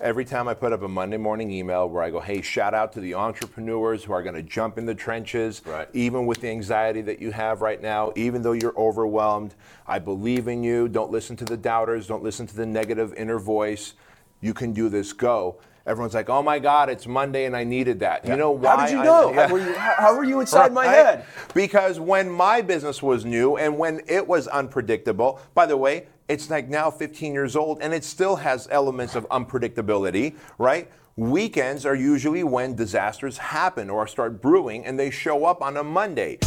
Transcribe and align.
every 0.00 0.24
time 0.24 0.48
I 0.48 0.54
put 0.54 0.72
up 0.72 0.82
a 0.82 0.88
Monday 0.88 1.16
morning 1.18 1.50
email 1.50 1.88
where 1.88 2.02
I 2.02 2.10
go, 2.10 2.20
hey, 2.20 2.40
shout 2.42 2.72
out 2.74 2.92
to 2.94 3.00
the 3.00 3.14
entrepreneurs 3.14 4.02
who 4.04 4.12
are 4.12 4.22
going 4.22 4.34
to 4.34 4.42
jump 4.42 4.78
in 4.78 4.86
the 4.86 4.94
trenches, 4.94 5.60
Right. 5.64 5.88
even 5.92 6.26
with 6.26 6.40
the 6.40 6.48
anxiety 6.48 7.02
that 7.02 7.20
you 7.20 7.30
have 7.32 7.60
right 7.60 7.80
now, 7.80 8.12
even 8.16 8.42
though 8.42 8.52
you're 8.52 8.76
overwhelmed. 8.78 9.54
I 9.86 9.98
believe 9.98 10.48
in 10.48 10.62
you. 10.64 10.88
Don't 10.88 11.10
listen 11.10 11.36
to 11.36 11.44
the 11.44 11.56
doubters. 11.56 12.06
Don't 12.06 12.22
listen 12.22 12.46
to 12.46 12.56
the 12.56 12.66
negative 12.66 13.12
inner 13.14 13.38
voice. 13.38 13.94
You 14.40 14.54
can 14.54 14.72
do 14.72 14.88
this. 14.88 15.12
Go. 15.12 15.58
Everyone's 15.86 16.14
like, 16.14 16.28
oh 16.28 16.42
my 16.42 16.58
God, 16.58 16.88
it's 16.88 17.06
Monday 17.06 17.46
and 17.46 17.56
I 17.56 17.64
needed 17.64 18.00
that. 18.00 18.26
You 18.26 18.36
know 18.36 18.50
why? 18.52 18.76
How 18.76 18.86
did 18.86 18.92
you 18.92 19.00
I- 19.00 19.04
know? 19.04 19.32
yeah. 19.32 19.46
How, 19.46 19.52
were 19.52 19.58
you, 19.58 19.72
how, 19.74 19.94
how 19.98 20.16
were 20.16 20.24
you 20.24 20.40
inside 20.40 20.72
my 20.74 20.86
Right? 20.86 20.94
head? 20.94 21.24
Because 21.54 21.98
when 21.98 22.30
my 22.30 22.60
business 22.62 23.02
was 23.02 23.24
new 23.24 23.56
and 23.56 23.76
when 23.78 24.00
it 24.06 24.26
was 24.26 24.46
unpredictable, 24.48 25.40
by 25.54 25.66
the 25.66 25.76
way, 25.76 26.06
it's 26.30 26.48
like 26.48 26.68
now 26.68 26.92
15 26.92 27.34
years 27.34 27.56
old 27.56 27.82
and 27.82 27.92
it 27.92 28.04
still 28.04 28.36
has 28.36 28.68
elements 28.70 29.16
of 29.16 29.28
unpredictability, 29.30 30.36
right? 30.58 30.88
Weekends 31.16 31.84
are 31.84 31.96
usually 31.96 32.44
when 32.44 32.76
disasters 32.76 33.36
happen 33.36 33.90
or 33.90 34.06
start 34.06 34.40
brewing 34.40 34.86
and 34.86 34.96
they 34.96 35.10
show 35.10 35.44
up 35.44 35.60
on 35.60 35.76
a 35.76 35.82
Monday. 35.82 36.38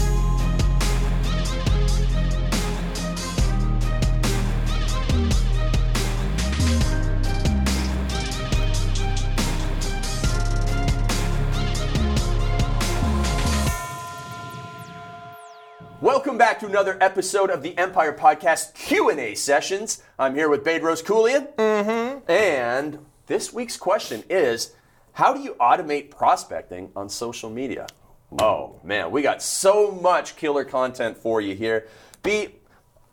Back 16.44 16.60
to 16.60 16.66
another 16.66 16.98
episode 17.00 17.50
of 17.50 17.64
the 17.64 17.78
Empire 17.78 18.12
Podcast 18.12 18.74
Q&A 18.74 19.34
sessions. 19.34 20.04
I'm 20.20 20.36
here 20.36 20.50
with 20.50 20.66
Bedros 20.66 21.02
Keuilian. 21.02 21.48
Mm-hmm. 21.56 22.30
And 22.30 23.00
this 23.28 23.54
week's 23.54 23.78
question 23.78 24.26
is, 24.30 24.74
how 25.14 25.34
do 25.34 25.40
you 25.40 25.54
automate 25.54 26.12
prospecting 26.12 26.92
on 26.98 27.08
social 27.08 27.50
media? 27.50 27.88
Oh, 28.40 28.78
man, 28.84 29.10
we 29.10 29.22
got 29.22 29.42
so 29.42 29.90
much 29.90 30.36
killer 30.36 30.66
content 30.66 31.16
for 31.16 31.40
you 31.40 31.56
here. 31.56 31.88
B, 32.24 32.50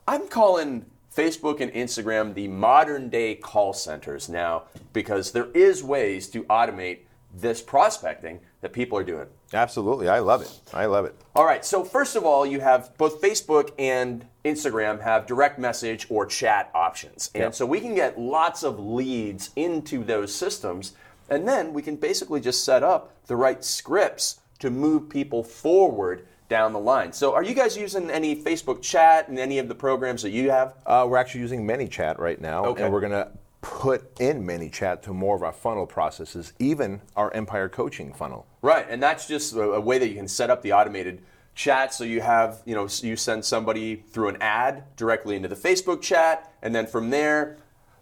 I'm 0.09 0.27
calling 0.27 0.87
Facebook 1.15 1.61
and 1.61 1.73
Instagram 1.73 2.35
the 2.35 2.49
modern 2.49 3.11
day 3.11 3.37
call 3.37 3.73
centers 3.73 4.29
now 4.29 4.65
because 4.93 5.31
there 5.31 5.53
is 5.53 5.85
ways 5.85 6.27
to 6.31 6.43
automate 6.47 7.03
this 7.35 7.63
prospecting 7.63 8.41
that 8.61 8.73
people 8.73 8.99
are 8.99 9.05
doing. 9.05 9.27
Absolutely. 9.53 10.09
I 10.09 10.19
love 10.21 10.43
it. 10.43 10.53
I 10.75 10.87
love 10.87 11.05
it. 11.05 11.15
All 11.35 11.45
right, 11.45 11.65
so 11.65 11.85
first 11.85 12.17
of 12.17 12.25
all, 12.25 12.45
you 12.45 12.61
have 12.61 12.97
both 12.99 13.21
Facebook 13.21 13.71
and 13.79 14.27
Instagram 14.45 15.01
have 15.03 15.27
direct 15.27 15.59
message 15.59 16.07
or 16.11 16.27
chat 16.27 16.71
options. 16.75 17.31
And 17.35 17.43
Yep. 17.45 17.55
so 17.55 17.67
we 17.67 17.81
can 17.81 17.95
get 17.95 18.19
lots 18.19 18.63
of 18.63 18.79
leads 18.79 19.51
into 19.57 20.05
those 20.05 20.35
systems, 20.35 20.93
and 21.29 21.47
then 21.49 21.73
we 21.73 21.83
can 21.83 21.97
basically 21.97 22.41
just 22.41 22.65
set 22.65 22.83
up 22.83 23.13
the 23.27 23.37
right 23.37 23.65
scripts 23.65 24.41
to 24.59 24.71
move 24.71 25.09
people 25.09 25.43
forward 25.43 26.27
down 26.49 26.73
the 26.73 26.79
line. 26.81 27.13
So 27.13 27.33
are 27.33 27.45
you 27.45 27.55
guys 27.55 27.77
using 27.77 28.11
any 28.11 28.35
Facebook 28.35 28.83
chat 28.83 29.29
and 29.29 29.39
any 29.39 29.59
of 29.59 29.69
the 29.69 29.75
programs 29.75 30.23
that 30.23 30.31
you 30.31 30.51
have? 30.51 30.75
Uh, 30.85 31.07
we're 31.09 31.17
actually 31.17 31.43
using 31.43 31.65
ManyChat 31.65 32.19
right 32.19 32.41
now, 32.41 32.65
Okay. 32.67 32.83
and 32.83 32.93
we're 32.93 33.01
going 33.01 33.13
to 33.13 33.29
put 33.61 34.19
in 34.21 34.45
ManyChat 34.45 35.03
to 35.03 35.13
more 35.13 35.37
of 35.37 35.43
our 35.43 35.53
funnel 35.53 35.87
processes, 35.87 36.53
even 36.59 37.03
our 37.17 37.33
Empire 37.33 37.69
coaching 37.69 38.13
funnel. 38.13 38.47
Right, 38.63 38.87
and 38.89 39.03
that's 39.03 39.27
just 39.27 39.55
a, 39.55 39.73
a 39.73 39.81
way 39.81 39.99
that 39.99 40.09
you 40.09 40.15
can 40.15 40.29
set 40.29 40.51
up 40.51 40.63
the 40.63 40.73
automated 40.73 41.23
chat. 41.55 41.93
So 41.93 42.05
you 42.05 42.21
have, 42.21 42.63
you 42.65 42.75
know, 42.75 42.89
you 43.03 43.17
send 43.17 43.45
somebody 43.45 43.97
through 43.97 44.29
an 44.29 44.39
ad 44.41 44.85
directly 44.97 45.37
into 45.37 45.49
the 45.49 45.57
Facebook 45.57 46.01
chat, 46.01 46.53
and 46.63 46.75
then 46.75 46.87
from 46.87 47.11
there, 47.11 47.59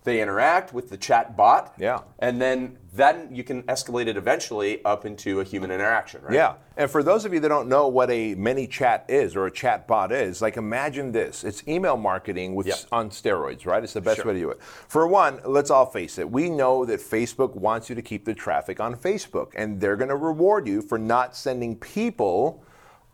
they 0.08 0.22
interact 0.22 0.72
with 0.72 0.88
the 0.90 0.96
chat 0.96 1.36
bot. 1.36 1.74
Yeah. 1.78 2.00
And 2.18 2.40
then 2.40 2.78
then 2.94 3.28
you 3.32 3.44
can 3.44 3.62
escalate 3.64 4.06
it 4.06 4.16
eventually 4.16 4.82
up 4.84 5.04
into 5.04 5.40
a 5.40 5.44
human 5.44 5.70
interaction, 5.70 6.22
right? 6.22 6.32
Yeah, 6.32 6.54
and 6.76 6.90
for 6.90 7.02
those 7.02 7.24
of 7.24 7.32
you 7.34 7.38
that 7.40 7.48
don't 7.48 7.68
know 7.68 7.86
what 7.86 8.10
a 8.10 8.34
ManyChat 8.34 9.02
is 9.08 9.36
or 9.36 9.46
a 9.46 9.50
chat 9.52 9.86
bot 9.86 10.10
is, 10.10 10.40
like 10.42 10.56
imagine 10.56 11.12
this: 11.12 11.44
it's 11.44 11.62
email 11.68 11.96
marketing 11.96 12.54
with 12.54 12.66
Yep. 12.66 12.78
on 12.90 13.10
steroids, 13.10 13.66
right? 13.66 13.84
It's 13.84 13.92
the 13.92 14.00
best 14.00 14.16
Sure. 14.22 14.26
way 14.26 14.32
to 14.34 14.40
do 14.40 14.50
it. 14.50 14.60
For 14.62 15.06
one, 15.06 15.40
let's 15.44 15.70
all 15.70 15.86
face 15.86 16.18
it: 16.18 16.28
we 16.30 16.48
know 16.48 16.84
that 16.86 17.00
Facebook 17.00 17.54
wants 17.54 17.88
you 17.88 17.94
to 17.94 18.02
keep 18.02 18.24
the 18.24 18.34
traffic 18.34 18.80
on 18.80 18.96
Facebook, 18.96 19.52
and 19.54 19.80
they're 19.80 19.96
going 19.96 20.08
to 20.08 20.16
reward 20.16 20.66
you 20.66 20.80
for 20.82 20.98
not 20.98 21.36
sending 21.36 21.76
people 21.76 22.64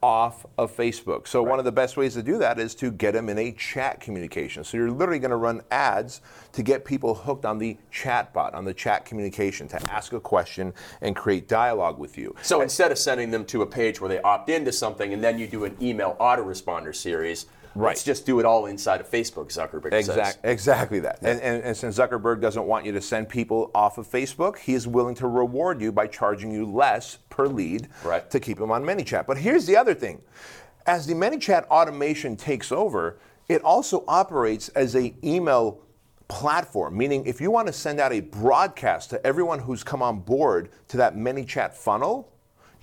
off 0.05 0.45
of 0.59 0.71
Facebook. 0.77 1.27
So 1.27 1.43
one 1.43 1.59
of 1.59 1.65
the 1.65 1.73
best 1.73 1.97
ways 1.97 2.13
to 2.13 2.23
do 2.23 2.37
that 2.37 2.59
is 2.59 2.75
to 2.75 2.91
get 2.91 3.15
them 3.15 3.31
in 3.31 3.39
a 3.39 3.53
chat 3.53 4.01
communication. 4.01 4.63
So 4.63 4.77
you're 4.77 4.91
literally 4.91 5.19
going 5.19 5.31
to 5.31 5.39
run 5.39 5.63
ads 5.71 6.21
to 6.53 6.63
get 6.63 6.85
people 6.85 7.15
hooked 7.15 7.47
on 7.47 7.57
the 7.57 7.79
chat 7.91 8.31
bot, 8.35 8.53
on 8.53 8.67
the 8.67 8.75
chat 8.75 9.07
communication, 9.07 9.67
to 9.69 9.91
ask 9.91 10.13
a 10.13 10.21
question 10.21 10.75
and 11.01 11.17
create 11.17 11.49
dialogue 11.49 11.99
with 11.99 12.19
you. 12.19 12.37
So 12.43 12.61
instead 12.61 12.93
of 12.93 12.99
sending 12.99 13.31
them 13.31 13.47
to 13.47 13.63
a 13.63 13.67
page 13.67 13.99
where 13.99 14.11
they 14.11 14.21
opt 14.21 14.51
into 14.51 14.73
something 14.73 15.15
and 15.15 15.25
then 15.25 15.39
you 15.39 15.47
do 15.47 15.65
an 15.65 15.75
email 15.81 16.19
autoresponder 16.21 16.95
series, 16.95 17.47
Right. 17.75 17.89
let's 17.89 18.05
just 18.05 18.25
do 18.25 18.39
it 18.41 18.47
all 18.47 18.67
inside 18.67 19.01
of 19.01 19.11
Facebook, 19.11 19.47
Zuckerberg 19.53 19.91
says. 20.05 20.39
Exactly 20.45 21.01
that. 21.01 21.19
And, 21.23 21.41
and, 21.41 21.63
and 21.63 21.77
since 21.77 21.99
Zuckerberg 21.99 22.41
doesn't 22.41 22.65
want 22.67 22.85
you 22.87 22.93
to 22.93 23.01
send 23.01 23.29
people 23.29 23.71
off 23.75 23.99
of 23.99 24.09
Facebook, 24.09 24.59
he 24.59 24.75
is 24.75 24.87
willing 24.87 25.15
to 25.17 25.27
reward 25.27 25.81
you 25.81 25.91
by 25.91 26.07
charging 26.07 26.53
you 26.53 26.65
less 26.67 27.19
per 27.31 27.47
lead 27.47 27.89
Right. 28.05 28.29
to 28.31 28.39
keep 28.41 28.59
them 28.59 28.71
on 28.71 28.85
ManyChat. 28.85 29.27
But 29.27 29.39
here's 29.39 29.67
the 29.67 29.77
other 29.77 29.95
thing. 29.95 30.23
As 30.87 31.07
the 31.07 31.15
ManyChat 31.15 31.67
automation 31.69 32.37
takes 32.37 32.71
over, 32.71 33.19
it 33.49 33.63
also 33.63 34.05
operates 34.07 34.69
as 34.71 34.95
a 34.95 35.15
email 35.25 35.81
platform, 36.29 36.97
meaning 36.97 37.25
if 37.27 37.41
you 37.41 37.51
want 37.51 37.67
to 37.67 37.73
send 37.73 38.01
out 38.01 38.13
a 38.13 38.21
broadcast 38.21 39.11
to 39.11 39.27
everyone 39.27 39.59
who's 39.59 39.85
come 39.85 40.03
on 40.03 40.21
board 40.21 40.71
to 40.89 40.97
that 40.97 41.17
ManyChat 41.17 41.75
funnel, 41.75 42.31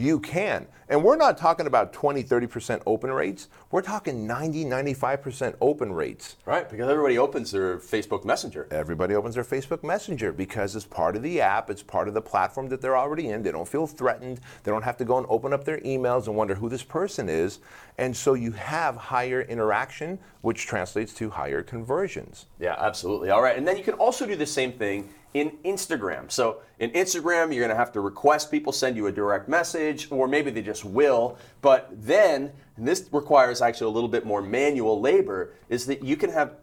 you 0.02 0.20
can. 0.20 0.68
And 0.90 1.04
we're 1.04 1.16
not 1.16 1.38
talking 1.38 1.68
about 1.68 1.94
20, 1.94 2.24
30% 2.24 2.82
open 2.86 3.12
rates. 3.12 3.48
We're 3.70 3.82
talking 3.82 4.28
90, 4.28 4.66
95% 4.66 5.56
open 5.62 5.94
rates. 5.94 6.36
Right, 6.46 6.70
because 6.70 6.90
everybody 6.90 7.18
opens 7.18 7.52
their 7.52 7.78
Facebook 7.78 8.26
Messenger. 8.26 8.68
Everybody 8.72 9.16
opens 9.16 9.36
their 9.36 9.46
Facebook 9.46 9.84
Messenger 9.84 10.34
because 10.34 10.76
it's 10.76 10.86
part 10.86 11.16
of 11.16 11.24
the 11.24 11.40
app, 11.40 11.70
it's 11.70 11.84
part 11.84 12.10
of 12.10 12.14
the 12.14 12.22
platform 12.22 12.68
that 12.70 12.82
they're 12.82 12.98
already 12.98 13.30
in. 13.30 13.42
They 13.42 13.52
don't 13.52 13.68
feel 13.68 13.88
threatened. 13.88 14.42
They 14.64 14.72
don't 14.72 14.84
have 14.84 14.98
to 14.98 15.06
go 15.06 15.18
and 15.18 15.26
open 15.30 15.54
up 15.54 15.64
their 15.64 15.80
emails 15.80 16.28
and 16.28 16.36
wonder 16.36 16.56
who 16.56 16.68
this 16.68 16.84
person 16.84 17.30
is. 17.30 17.60
And 17.98 18.16
so 18.16 18.34
you 18.34 18.52
have 18.52 18.98
higher 18.98 19.42
interaction, 19.42 20.20
which 20.42 20.66
translates 20.66 21.14
to 21.14 21.30
higher 21.30 21.62
conversions. 21.62 22.48
Yeah, 22.60 22.76
absolutely. 22.78 23.30
All 23.30 23.42
right. 23.42 23.58
And 23.58 23.66
then 23.66 23.78
you 23.78 23.84
can 23.84 23.94
also 23.94 24.26
do 24.26 24.36
the 24.36 24.46
same 24.46 24.74
thing 24.74 25.10
in 25.34 25.58
Instagram. 25.64 26.32
So 26.32 26.62
in 26.80 26.92
Instagram, 26.92 27.54
you're 27.54 27.66
going 27.66 27.70
to 27.70 27.76
have 27.76 27.92
to 27.94 28.02
request 28.02 28.52
people 28.52 28.74
send 28.74 28.96
you 28.98 29.08
a 29.08 29.12
direct 29.12 29.48
message, 29.48 30.08
or 30.12 30.28
maybe 30.28 30.52
they 30.52 30.62
just 30.62 30.84
will. 30.86 31.38
But 31.62 31.90
then, 31.92 32.52
and 32.76 32.88
this 32.88 33.08
requires 33.12 33.62
actually 33.62 33.88
a 33.92 33.94
little 33.94 34.10
bit 34.10 34.26
more 34.26 34.42
manual 34.42 35.00
labor, 35.00 35.54
is 35.70 35.86
that 35.86 36.04
you 36.04 36.18
can 36.18 36.32
have 36.32 36.56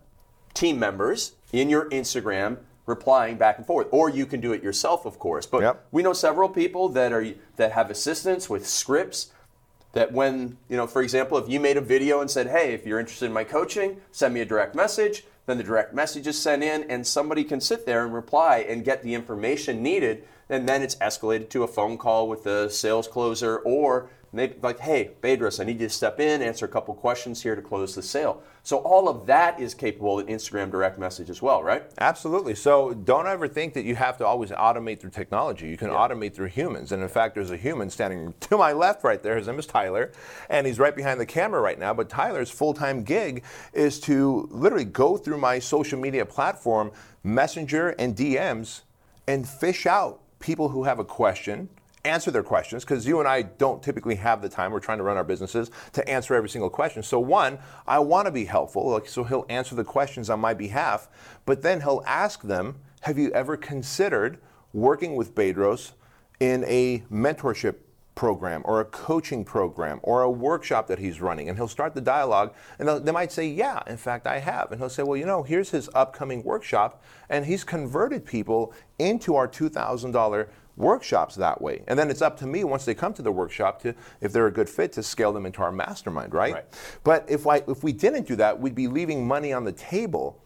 team 0.54 0.78
members 0.78 1.32
in 1.52 1.68
your 1.70 1.88
Instagram 1.90 2.58
replying 2.86 3.36
back 3.36 3.58
and 3.58 3.66
forth 3.66 3.86
or 3.90 4.08
you 4.08 4.24
can 4.24 4.40
do 4.40 4.52
it 4.54 4.62
yourself 4.62 5.04
of 5.04 5.18
course 5.18 5.44
but 5.44 5.60
Yep. 5.60 5.86
we 5.92 6.02
know 6.02 6.14
several 6.14 6.48
people 6.48 6.88
that 6.88 7.12
are 7.12 7.34
that 7.56 7.72
have 7.72 7.90
assistants 7.90 8.48
with 8.48 8.66
scripts 8.66 9.30
that 9.92 10.10
when 10.10 10.56
you 10.70 10.76
know 10.78 10.86
for 10.86 11.02
example 11.02 11.36
if 11.36 11.50
you 11.50 11.60
made 11.60 11.76
a 11.76 11.82
video 11.82 12.22
and 12.22 12.30
said 12.30 12.46
hey 12.46 12.72
if 12.72 12.86
you're 12.86 12.98
interested 12.98 13.26
in 13.26 13.32
my 13.32 13.44
coaching 13.44 14.00
send 14.10 14.32
me 14.32 14.40
a 14.40 14.44
direct 14.46 14.74
message 14.74 15.24
then 15.48 15.56
the 15.56 15.64
direct 15.64 15.94
message 15.94 16.26
is 16.26 16.38
sent 16.38 16.62
in 16.62 16.84
and 16.90 17.06
somebody 17.06 17.42
can 17.42 17.58
sit 17.60 17.86
there 17.86 18.04
and 18.04 18.12
reply 18.12 18.58
and 18.58 18.84
get 18.84 19.02
the 19.02 19.14
information 19.14 19.82
needed. 19.82 20.24
And 20.50 20.68
then 20.68 20.82
it's 20.82 20.96
escalated 20.96 21.48
to 21.50 21.62
a 21.62 21.66
phone 21.66 21.96
call 21.96 22.28
with 22.28 22.44
the 22.44 22.68
sales 22.68 23.08
closer 23.08 23.58
or 23.58 24.10
maybe 24.32 24.54
like 24.62 24.78
hey 24.78 25.10
Bedros 25.22 25.60
I 25.60 25.64
need 25.64 25.80
you 25.80 25.88
to 25.88 25.94
step 25.94 26.20
in 26.20 26.42
answer 26.42 26.64
a 26.64 26.68
couple 26.68 26.94
questions 26.94 27.42
here 27.42 27.54
to 27.54 27.62
close 27.62 27.94
the 27.94 28.02
sale 28.02 28.42
so 28.62 28.78
all 28.78 29.08
of 29.08 29.26
that 29.26 29.60
is 29.60 29.74
capable 29.74 30.20
in 30.20 30.26
Instagram 30.26 30.70
direct 30.70 30.98
message 30.98 31.30
as 31.30 31.42
well 31.42 31.62
right 31.62 31.84
Absolutely. 32.00 32.54
So 32.54 32.94
don't 32.94 33.26
ever 33.26 33.48
think 33.48 33.74
that 33.74 33.84
you 33.84 33.94
have 33.96 34.16
to 34.18 34.26
always 34.26 34.50
automate 34.50 35.00
through 35.00 35.10
technology. 35.10 35.68
You 35.68 35.76
can 35.76 35.90
automate 35.90 36.34
through 36.34 36.48
humans. 36.48 36.92
And 36.92 37.02
in 37.02 37.08
fact, 37.08 37.34
there's 37.34 37.50
a 37.50 37.56
human 37.56 37.90
standing 37.90 38.34
to 38.40 38.56
my 38.56 38.72
left 38.72 39.04
right 39.04 39.22
there. 39.22 39.36
His 39.36 39.46
name 39.46 39.58
is 39.58 39.66
Tyler, 39.66 40.12
and 40.48 40.66
he's 40.66 40.78
right 40.78 40.94
behind 40.94 41.20
the 41.20 41.26
camera 41.26 41.60
right 41.60 41.78
now. 41.78 41.92
But 41.94 42.08
Tyler's 42.08 42.50
full 42.50 42.74
time 42.74 43.02
gig 43.02 43.44
is 43.72 44.00
to 44.00 44.48
literally 44.50 44.84
go 44.84 45.16
through 45.16 45.38
my 45.38 45.58
social 45.58 45.98
media 45.98 46.24
platform, 46.24 46.92
Messenger 47.24 47.90
and 47.90 48.16
DMs, 48.16 48.82
and 49.26 49.46
fish 49.46 49.86
out 49.86 50.20
people 50.38 50.68
who 50.68 50.84
have 50.84 50.98
a 50.98 51.04
question. 51.04 51.68
Answer 52.04 52.30
their 52.30 52.42
questions 52.42 52.84
because 52.84 53.06
you 53.06 53.18
and 53.18 53.28
I 53.28 53.42
don't 53.42 53.82
typically 53.82 54.14
have 54.16 54.40
the 54.40 54.48
time. 54.48 54.70
We're 54.70 54.80
trying 54.80 54.98
to 54.98 55.04
run 55.04 55.16
our 55.16 55.24
businesses 55.24 55.70
to 55.92 56.08
answer 56.08 56.34
every 56.34 56.48
single 56.48 56.70
question. 56.70 57.02
So, 57.02 57.18
one, 57.18 57.58
I 57.86 57.98
want 57.98 58.26
to 58.26 58.32
be 58.32 58.44
helpful. 58.44 58.88
Like, 58.90 59.08
so 59.08 59.24
he'll 59.24 59.46
answer 59.48 59.74
the 59.74 59.84
questions 59.84 60.30
on 60.30 60.38
my 60.38 60.54
behalf, 60.54 61.08
but 61.44 61.62
then 61.62 61.80
he'll 61.80 62.04
ask 62.06 62.42
them, 62.42 62.76
Have 63.02 63.18
you 63.18 63.32
ever 63.32 63.56
considered 63.56 64.38
working 64.72 65.16
with 65.16 65.34
Bedros 65.34 65.92
in 66.38 66.64
a 66.64 67.00
mentorship 67.10 67.76
program 68.18 68.62
or 68.64 68.80
a 68.80 68.84
coaching 68.84 69.44
program 69.44 70.00
or 70.02 70.22
a 70.22 70.30
workshop 70.30 70.88
that 70.88 70.98
he's 70.98 71.20
running 71.20 71.48
and 71.48 71.56
he'll 71.56 71.68
start 71.68 71.94
the 71.94 72.00
dialogue 72.00 72.52
and 72.80 73.06
they 73.06 73.12
might 73.12 73.30
say 73.30 73.46
yeah 73.46 73.80
in 73.86 73.96
fact 73.96 74.26
i 74.26 74.40
have 74.40 74.72
and 74.72 74.80
he'll 74.80 74.90
say 74.90 75.04
well 75.04 75.16
you 75.16 75.24
know 75.24 75.44
here's 75.44 75.70
his 75.70 75.88
upcoming 75.94 76.42
workshop 76.42 77.00
and 77.28 77.46
he's 77.46 77.62
converted 77.62 78.26
people 78.26 78.74
into 78.98 79.36
our 79.36 79.46
$2000 79.46 80.48
workshops 80.78 81.34
that 81.34 81.60
way. 81.60 81.82
And 81.88 81.98
then 81.98 82.08
it's 82.08 82.22
up 82.22 82.38
to 82.38 82.46
me 82.46 82.64
once 82.64 82.84
they 82.84 82.94
come 82.94 83.12
to 83.14 83.22
the 83.22 83.32
workshop 83.32 83.82
to 83.82 83.94
if 84.20 84.32
they're 84.32 84.46
a 84.46 84.52
good 84.52 84.68
fit 84.70 84.92
to 84.92 85.02
scale 85.02 85.32
them 85.32 85.44
into 85.44 85.60
our 85.60 85.72
mastermind 85.72 86.32
right, 86.32 86.54
Right. 86.54 86.64
but 87.04 87.24
if, 87.28 87.46
I, 87.46 87.56
if 87.68 87.82
we 87.82 87.92
didn't 87.92 88.26
do 88.26 88.36
that 88.36 88.58
we'd 88.58 88.74
be 88.76 88.86
leaving 88.88 89.26
money 89.26 89.52
on 89.52 89.64
the 89.64 89.72
table 89.72 90.40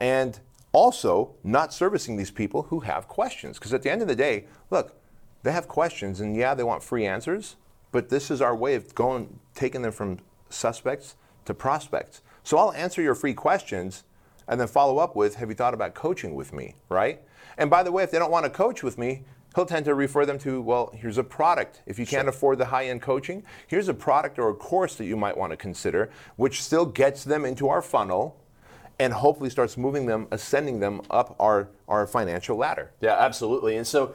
and 0.00 0.40
also 0.72 1.34
not 1.44 1.72
servicing 1.72 2.16
these 2.16 2.30
people 2.30 2.62
who 2.64 2.80
have 2.80 3.06
questions. 3.06 3.58
Because 3.58 3.72
at 3.72 3.82
the 3.82 3.90
end 3.90 4.02
of 4.02 4.08
the 4.08 4.16
day 4.16 4.46
look 4.70 4.96
they 5.42 5.52
have 5.52 5.68
questions 5.68 6.20
and 6.20 6.34
yeah 6.34 6.54
they 6.54 6.64
want 6.64 6.82
free 6.82 7.06
answers 7.06 7.56
but 7.92 8.08
this 8.08 8.30
is 8.30 8.40
our 8.40 8.56
way 8.56 8.74
of 8.74 8.92
going 8.94 9.38
taking 9.54 9.82
them 9.82 9.92
from 9.92 10.18
suspects 10.48 11.14
to 11.44 11.52
prospects. 11.54 12.22
So 12.42 12.56
i'll 12.56 12.72
answer 12.72 13.02
your 13.02 13.14
free 13.14 13.34
questions 13.34 14.04
and 14.48 14.58
then 14.58 14.66
follow 14.68 14.98
up 14.98 15.14
with 15.14 15.36
have 15.36 15.50
you 15.50 15.54
thought 15.54 15.74
about 15.74 15.94
coaching 15.94 16.34
with 16.34 16.52
me? 16.54 16.74
Right? 16.88 17.20
And 17.58 17.68
by 17.70 17.82
the 17.82 17.92
way 17.92 18.02
if 18.02 18.10
they 18.10 18.18
don't 18.18 18.30
want 18.32 18.44
to 18.44 18.50
coach 18.50 18.82
with 18.82 18.96
me 18.98 19.24
he'll 19.54 19.66
tend 19.66 19.84
to 19.84 19.94
refer 19.94 20.26
them 20.26 20.38
to 20.38 20.60
well 20.60 20.92
here's 20.94 21.18
a 21.18 21.24
product 21.24 21.82
if 21.86 21.98
you 21.98 22.06
can't 22.06 22.28
afford 22.28 22.58
the 22.58 22.66
high-end 22.66 23.00
coaching 23.00 23.42
here's 23.66 23.88
a 23.88 23.94
product 23.94 24.38
or 24.38 24.50
a 24.50 24.54
course 24.54 24.96
that 24.96 25.06
you 25.06 25.16
might 25.16 25.36
want 25.36 25.50
to 25.50 25.56
consider 25.56 26.10
which 26.36 26.62
still 26.62 26.86
gets 26.86 27.24
them 27.24 27.44
into 27.44 27.68
our 27.68 27.82
funnel 27.82 28.36
and 28.98 29.12
hopefully 29.12 29.50
starts 29.50 29.76
moving 29.76 30.06
them, 30.06 30.26
ascending 30.30 30.80
them 30.80 31.00
up 31.10 31.34
our, 31.40 31.68
our 31.88 32.06
financial 32.06 32.56
ladder. 32.56 32.92
Yeah, 33.00 33.16
absolutely. 33.18 33.76
And 33.76 33.86
so 33.86 34.14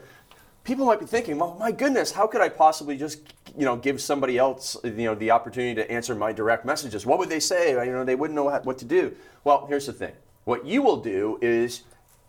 people 0.64 0.86
might 0.86 1.00
be 1.00 1.06
thinking, 1.06 1.38
well, 1.38 1.56
my 1.58 1.72
goodness, 1.72 2.12
how 2.12 2.26
could 2.26 2.40
I 2.40 2.48
possibly 2.48 2.96
just, 2.96 3.20
you 3.56 3.64
know, 3.64 3.76
give 3.76 4.00
somebody 4.00 4.38
else, 4.38 4.76
you 4.82 4.92
know, 4.92 5.14
the 5.14 5.30
opportunity 5.30 5.74
to 5.74 5.90
answer 5.90 6.14
my 6.14 6.32
direct 6.32 6.64
messages? 6.64 7.04
What 7.04 7.18
would 7.18 7.28
they 7.28 7.40
say? 7.40 7.72
You 7.72 7.92
know, 7.92 8.04
they 8.04 8.14
wouldn't 8.14 8.34
know 8.34 8.50
what 8.60 8.78
to 8.78 8.84
do. 8.84 9.14
Well, 9.44 9.66
here's 9.66 9.86
the 9.86 9.92
thing. 9.92 10.12
What 10.44 10.64
you 10.64 10.82
will 10.82 10.96
do 10.96 11.38
is 11.42 11.82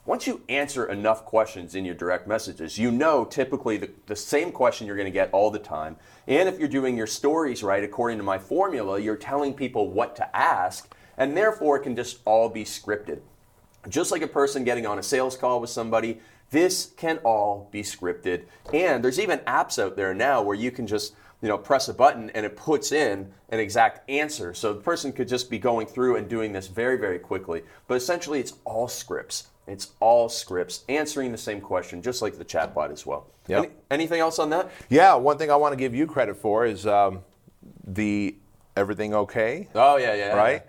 once 0.05 0.25
you 0.25 0.41
answer 0.49 0.85
enough 0.85 1.25
questions 1.25 1.75
in 1.75 1.85
your 1.85 1.93
direct 1.93 2.27
messages, 2.27 2.79
you 2.79 2.89
know 2.89 3.23
typically 3.23 3.77
the, 3.77 3.89
the 4.07 4.15
same 4.15 4.51
question 4.51 4.87
you're 4.87 4.95
going 4.95 5.05
to 5.05 5.11
get 5.11 5.29
all 5.31 5.51
the 5.51 5.59
time. 5.59 5.95
And 6.27 6.49
if 6.49 6.57
you're 6.57 6.67
doing 6.67 6.97
your 6.97 7.07
stories 7.07 7.61
right, 7.61 7.83
according 7.83 8.17
to 8.17 8.23
my 8.23 8.39
formula, 8.39 8.99
you're 8.99 9.15
telling 9.15 9.53
people 9.53 9.91
what 9.91 10.15
to 10.15 10.35
ask, 10.35 10.91
and 11.17 11.37
therefore 11.37 11.77
it 11.77 11.83
can 11.83 11.95
just 11.95 12.19
all 12.25 12.49
be 12.49 12.63
scripted. 12.63 13.19
Just 13.89 14.11
like 14.11 14.23
a 14.23 14.27
person 14.27 14.63
getting 14.63 14.87
on 14.87 14.97
a 14.97 15.03
sales 15.03 15.37
call 15.37 15.61
with 15.61 15.69
somebody, 15.69 16.19
this 16.49 16.91
can 16.97 17.17
all 17.19 17.69
be 17.71 17.83
scripted. 17.83 18.45
And 18.73 19.03
there's 19.03 19.19
even 19.19 19.39
apps 19.39 19.81
out 19.81 19.95
there 19.95 20.13
now 20.13 20.41
where 20.41 20.55
you 20.55 20.71
can 20.71 20.87
just 20.87 21.13
you 21.41 21.47
know 21.47 21.57
press 21.57 21.87
a 21.89 21.93
button 21.93 22.29
and 22.31 22.45
it 22.45 22.55
puts 22.55 22.91
in 22.91 23.31
an 23.49 23.59
exact 23.59 24.07
answer. 24.09 24.53
So 24.53 24.73
the 24.73 24.81
person 24.81 25.11
could 25.11 25.27
just 25.27 25.49
be 25.49 25.59
going 25.59 25.87
through 25.87 26.15
and 26.15 26.27
doing 26.27 26.53
this 26.53 26.67
very 26.67 26.97
very 26.97 27.19
quickly. 27.19 27.63
But 27.87 27.95
essentially 27.95 28.39
it's 28.39 28.53
all 28.65 28.87
scripts. 28.87 29.47
It's 29.71 29.91
all 30.01 30.27
scripts 30.27 30.83
answering 30.89 31.31
the 31.31 31.37
same 31.37 31.61
question 31.61 32.01
just 32.01 32.21
like 32.21 32.37
the 32.37 32.43
chatbot 32.43 32.91
as 32.91 33.05
well. 33.05 33.27
Yep. 33.47 33.57
Any- 33.63 33.73
anything 33.89 34.19
else 34.19 34.37
on 34.37 34.49
that? 34.49 34.69
Yeah, 34.89 35.15
one 35.15 35.37
thing 35.37 35.49
I 35.49 35.55
want 35.55 35.71
to 35.71 35.77
give 35.77 35.95
you 35.95 36.05
credit 36.05 36.35
for 36.35 36.65
is 36.65 36.85
um, 36.85 37.21
the 37.87 38.35
everything 38.75 39.13
okay, 39.13 39.67
Oh 39.73 39.95
yeah, 39.95 40.13
yeah. 40.13 40.33
right? 40.35 40.63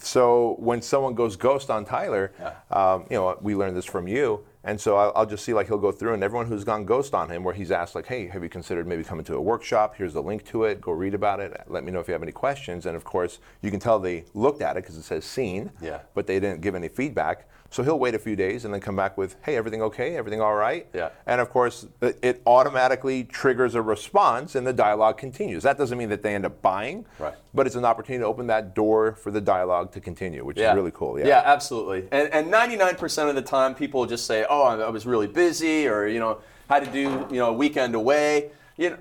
So 0.00 0.56
when 0.58 0.82
someone 0.82 1.14
goes 1.14 1.36
ghost 1.36 1.70
on 1.70 1.84
Tyler, 1.84 2.32
um, 2.70 3.04
you 3.10 3.16
know, 3.16 3.38
we 3.40 3.54
learned 3.54 3.76
this 3.76 3.84
from 3.84 4.06
you. 4.08 4.44
And 4.64 4.78
so 4.78 4.96
I'll, 4.96 5.12
I'll 5.16 5.26
just 5.26 5.44
see 5.44 5.54
like 5.54 5.68
he'll 5.68 5.78
go 5.78 5.92
through 5.92 6.14
and 6.14 6.22
everyone 6.22 6.46
who's 6.46 6.62
gone 6.64 6.84
ghost 6.84 7.14
on 7.14 7.30
him, 7.30 7.42
where 7.42 7.54
he's 7.54 7.70
asked 7.70 7.94
like, 7.94 8.06
"Hey, 8.06 8.26
have 8.26 8.42
you 8.42 8.48
considered 8.50 8.86
maybe 8.86 9.02
coming 9.02 9.24
to 9.26 9.34
a 9.36 9.40
workshop? 9.40 9.94
Here's 9.96 10.12
the 10.12 10.22
link 10.22 10.44
to 10.46 10.64
it. 10.64 10.80
Go 10.80 10.92
read 10.92 11.14
about 11.14 11.40
it. 11.40 11.58
Let 11.68 11.84
me 11.84 11.92
know 11.92 12.00
if 12.00 12.08
you 12.08 12.12
have 12.12 12.22
any 12.24 12.32
questions." 12.32 12.84
And 12.84 12.94
of 12.94 13.02
course, 13.04 13.38
you 13.62 13.70
can 13.70 13.80
tell 13.80 13.98
they 13.98 14.24
looked 14.34 14.60
at 14.60 14.76
it 14.76 14.82
because 14.82 14.96
it 14.96 15.04
says 15.04 15.24
seen, 15.24 15.70
Yeah. 15.80 16.00
but 16.12 16.26
they 16.26 16.38
didn't 16.38 16.60
give 16.60 16.74
any 16.74 16.88
feedback. 16.88 17.48
So 17.70 17.82
he'll 17.82 17.98
wait 17.98 18.14
a 18.14 18.18
few 18.18 18.34
days 18.34 18.64
and 18.64 18.72
then 18.72 18.80
come 18.80 18.96
back 18.96 19.18
with, 19.18 19.36
"Hey, 19.42 19.54
everything 19.56 19.82
okay? 19.82 20.16
Everything 20.16 20.40
all 20.40 20.54
right?" 20.54 20.86
Yeah. 20.94 21.10
And 21.26 21.38
of 21.40 21.50
course, 21.50 21.86
it 22.00 22.40
automatically 22.46 23.24
triggers 23.24 23.74
a 23.74 23.82
response 23.82 24.54
and 24.54 24.66
the 24.66 24.72
dialogue 24.72 25.18
continues. 25.18 25.64
That 25.64 25.76
doesn't 25.76 25.98
mean 25.98 26.08
that 26.08 26.22
they 26.22 26.34
end 26.34 26.46
up 26.46 26.62
buying, 26.62 27.04
Right. 27.18 27.34
but 27.52 27.66
it's 27.66 27.76
an 27.76 27.84
opportunity 27.84 28.22
to 28.22 28.26
open 28.26 28.46
that 28.46 28.74
door 28.74 29.12
for 29.12 29.30
the 29.30 29.40
dialogue 29.42 29.92
to 29.92 30.00
continue, 30.00 30.44
which 30.46 30.56
is 30.58 30.74
really 30.74 30.92
cool. 30.92 31.18
Yeah. 31.18 31.26
Yeah, 31.26 31.42
absolutely. 31.44 32.08
And, 32.10 32.32
and 32.32 32.50
99% 32.50 33.28
of 33.28 33.34
the 33.34 33.42
time, 33.42 33.74
people 33.74 34.06
just 34.06 34.26
say, 34.26 34.46
"Oh, 34.48 34.62
I 34.62 34.76
I 34.78 34.88
was 34.88 35.04
really 35.06 35.26
busy," 35.26 35.86
or 35.86 36.06
you 36.06 36.20
know, 36.20 36.38
had 36.70 36.84
to 36.86 36.90
do 36.90 37.00
you 37.30 37.38
know 37.38 37.50
a 37.50 37.52
weekend 37.52 37.94
away. 37.94 38.50
You 38.78 38.90
know, 38.90 38.96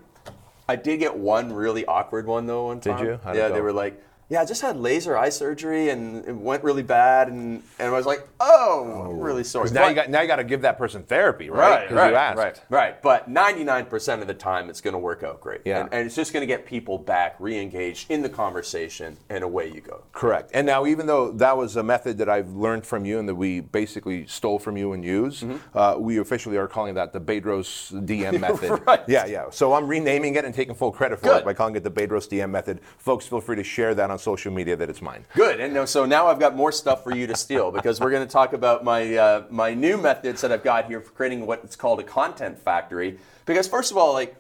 I 0.67 0.75
did 0.75 0.97
get 0.97 1.15
one 1.15 1.53
really 1.53 1.85
awkward 1.85 2.27
one 2.27 2.45
though. 2.47 2.65
One 2.65 2.81
time. 2.81 2.97
Did 2.97 3.05
you? 3.05 3.19
How'd 3.23 3.37
yeah, 3.37 3.47
they 3.47 3.61
were 3.61 3.71
like, 3.71 4.01
"Yeah, 4.29 4.41
I 4.41 4.45
just 4.45 4.61
had 4.61 4.77
laser 4.77 5.17
eye 5.17 5.29
surgery 5.29 5.89
and 5.89 6.25
it 6.27 6.35
went 6.35 6.63
really 6.63 6.83
bad," 6.83 7.27
and 7.29 7.63
and 7.79 7.87
I 7.89 7.91
was 7.91 8.05
like, 8.05 8.27
"Oh, 8.39 9.07
I'm 9.09 9.19
really 9.19 9.43
sorry. 9.43 9.69
now 9.71 9.81
But- 9.83 9.89
you 9.89 9.95
got 9.95 10.09
now 10.09 10.21
you 10.21 10.27
got 10.27 10.37
to 10.37 10.43
give 10.43 10.61
that 10.61 10.77
person 10.77 11.03
therapy, 11.03 11.49
right? 11.49 11.89
Right, 11.89 11.91
right, 11.91 12.33
you 12.35 12.39
right, 12.41 12.61
right. 12.69 13.01
But 13.01 13.29
99% 13.29 14.21
of 14.21 14.27
the 14.27 14.33
time, 14.33 14.69
it's 14.69 14.81
going 14.81 14.93
to 14.93 14.99
work 14.99 15.23
out 15.23 15.39
great. 15.41 15.61
Yeah. 15.65 15.81
And, 15.81 15.93
and 15.93 16.05
it's 16.05 16.15
just 16.15 16.33
going 16.33 16.41
to 16.41 16.47
get 16.47 16.65
people 16.65 16.97
back, 16.97 17.35
re-engaged 17.39 18.09
in 18.11 18.21
the 18.21 18.29
conversation, 18.29 19.17
and 19.29 19.43
away 19.43 19.71
you 19.71 19.81
go. 19.81 20.01
Correct. 20.11 20.51
And 20.53 20.65
now, 20.65 20.85
even 20.85 21.05
though 21.07 21.31
that 21.33 21.55
was 21.57 21.75
a 21.75 21.83
method 21.83 22.17
that 22.17 22.29
I've 22.29 22.49
learned 22.49 22.85
from 22.85 23.05
you 23.05 23.19
and 23.19 23.27
that 23.29 23.35
we 23.35 23.59
basically 23.61 24.25
stole 24.27 24.59
from 24.59 24.77
you 24.77 24.93
and 24.93 25.03
use, 25.03 25.41
Mm-hmm. 25.41 25.77
uh, 25.77 25.95
we 25.97 26.17
officially 26.17 26.57
are 26.57 26.67
calling 26.67 26.95
that 26.95 27.13
the 27.13 27.19
Bedros 27.21 27.91
DM 28.05 28.39
method. 28.47 28.81
Right. 28.85 29.01
Yeah, 29.07 29.25
yeah. 29.25 29.49
So 29.51 29.73
I'm 29.73 29.87
renaming 29.87 30.35
it 30.35 30.45
and 30.45 30.53
taking 30.53 30.73
full 30.75 30.91
credit 30.91 31.19
for 31.19 31.25
Good. 31.25 31.37
it 31.39 31.45
by 31.45 31.53
calling 31.53 31.75
it 31.75 31.83
the 31.83 31.91
Bedros 31.91 32.27
DM 32.27 32.49
method. 32.49 32.79
Folks, 32.97 33.25
feel 33.27 33.41
free 33.41 33.55
to 33.55 33.63
share 33.63 33.93
that 33.95 34.09
on 34.09 34.16
social 34.17 34.51
media 34.51 34.75
that 34.75 34.89
it's 34.89 35.01
mine. 35.01 35.25
Good. 35.35 35.59
And 35.59 35.87
so 35.87 36.05
now 36.05 36.27
I've 36.27 36.39
got 36.39 36.55
more 36.55 36.71
stuff 36.71 37.03
for 37.03 37.15
you 37.15 37.27
to 37.27 37.35
steal 37.35 37.71
because 37.71 37.99
we're 37.99 38.11
going 38.11 38.25
to 38.27 38.31
talk 38.31 38.53
about 38.53 38.83
my 38.83 39.15
uh, 39.15 39.43
my 39.49 39.73
new 39.73 39.97
methods 39.97 40.41
that 40.41 40.51
I've 40.51 40.63
got 40.63 40.85
here 40.85 41.01
for 41.01 41.11
creating 41.11 41.45
what's 41.45 41.75
called 41.75 41.99
a 41.99 42.03
content 42.03 42.59
factory. 42.59 43.19
Because 43.45 43.67
first 43.67 43.91
of 43.91 43.97
all, 43.97 44.13
like, 44.13 44.35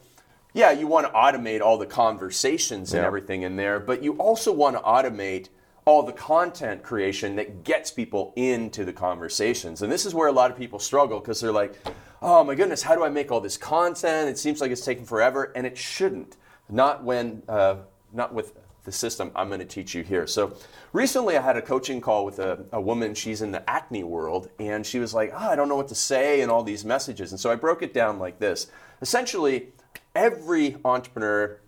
yeah, 0.53 0.71
you 0.71 0.87
want 0.87 1.07
to 1.07 1.13
automate 1.13 1.61
all 1.61 1.77
the 1.77 1.85
conversations 1.85 2.93
and 2.93 3.01
Yeah. 3.01 3.07
everything 3.07 3.43
in 3.43 3.55
there, 3.55 3.79
but 3.79 4.03
you 4.03 4.13
also 4.13 4.51
want 4.51 4.75
to 4.75 4.81
automate 4.81 5.49
all 5.85 6.03
the 6.03 6.11
content 6.11 6.83
creation 6.83 7.37
that 7.37 7.63
gets 7.63 7.91
people 7.91 8.33
into 8.35 8.83
the 8.83 8.91
conversations. 8.91 9.81
And 9.81 9.89
this 9.91 10.05
is 10.05 10.13
where 10.13 10.27
a 10.27 10.33
lot 10.33 10.51
of 10.51 10.57
people 10.57 10.79
struggle 10.79 11.19
because 11.19 11.39
they're 11.39 11.53
like, 11.53 11.73
oh 12.21 12.43
my 12.43 12.55
goodness, 12.55 12.81
how 12.81 12.95
do 12.95 13.03
I 13.05 13.09
make 13.09 13.31
all 13.31 13.39
this 13.39 13.55
content? 13.55 14.27
It 14.27 14.37
seems 14.37 14.59
like 14.59 14.71
it's 14.71 14.83
taking 14.83 15.05
forever, 15.05 15.51
and 15.55 15.65
it 15.65 15.77
shouldn't. 15.77 16.35
Not 16.67 17.03
when, 17.05 17.43
uh, 17.47 17.75
not 18.11 18.33
with 18.33 18.53
the 18.87 18.91
system 18.93 19.31
I'm 19.35 19.49
going 19.49 19.59
to 19.59 19.65
teach 19.65 19.93
you 19.93 20.01
here. 20.01 20.25
So 20.25 20.55
recently 20.93 21.37
I 21.37 21.41
had 21.41 21.57
a 21.57 21.61
coaching 21.61 21.99
call 21.99 22.23
with 22.23 22.39
a, 22.39 22.65
a 22.71 22.79
woman, 22.79 23.13
she's 23.13 23.41
in 23.41 23.51
the 23.51 23.69
acne 23.69 24.05
world, 24.05 24.49
and 24.59 24.85
she 24.85 24.97
was 24.97 25.13
like, 25.13 25.31
oh, 25.33 25.49
I 25.49 25.57
don't 25.57 25.67
know 25.67 25.75
what 25.75 25.89
to 25.89 25.95
say 25.95 26.39
and 26.39 26.49
all 26.49 26.63
these 26.63 26.85
messages. 26.85 27.31
And 27.31 27.39
so 27.39 27.51
I 27.51 27.55
broke 27.55 27.83
it 27.83 27.93
down 27.93 28.17
like 28.17 28.39
this. 28.39 28.67
Essentially, 29.01 29.67
every 30.15 30.77
entrepreneur 30.83 31.59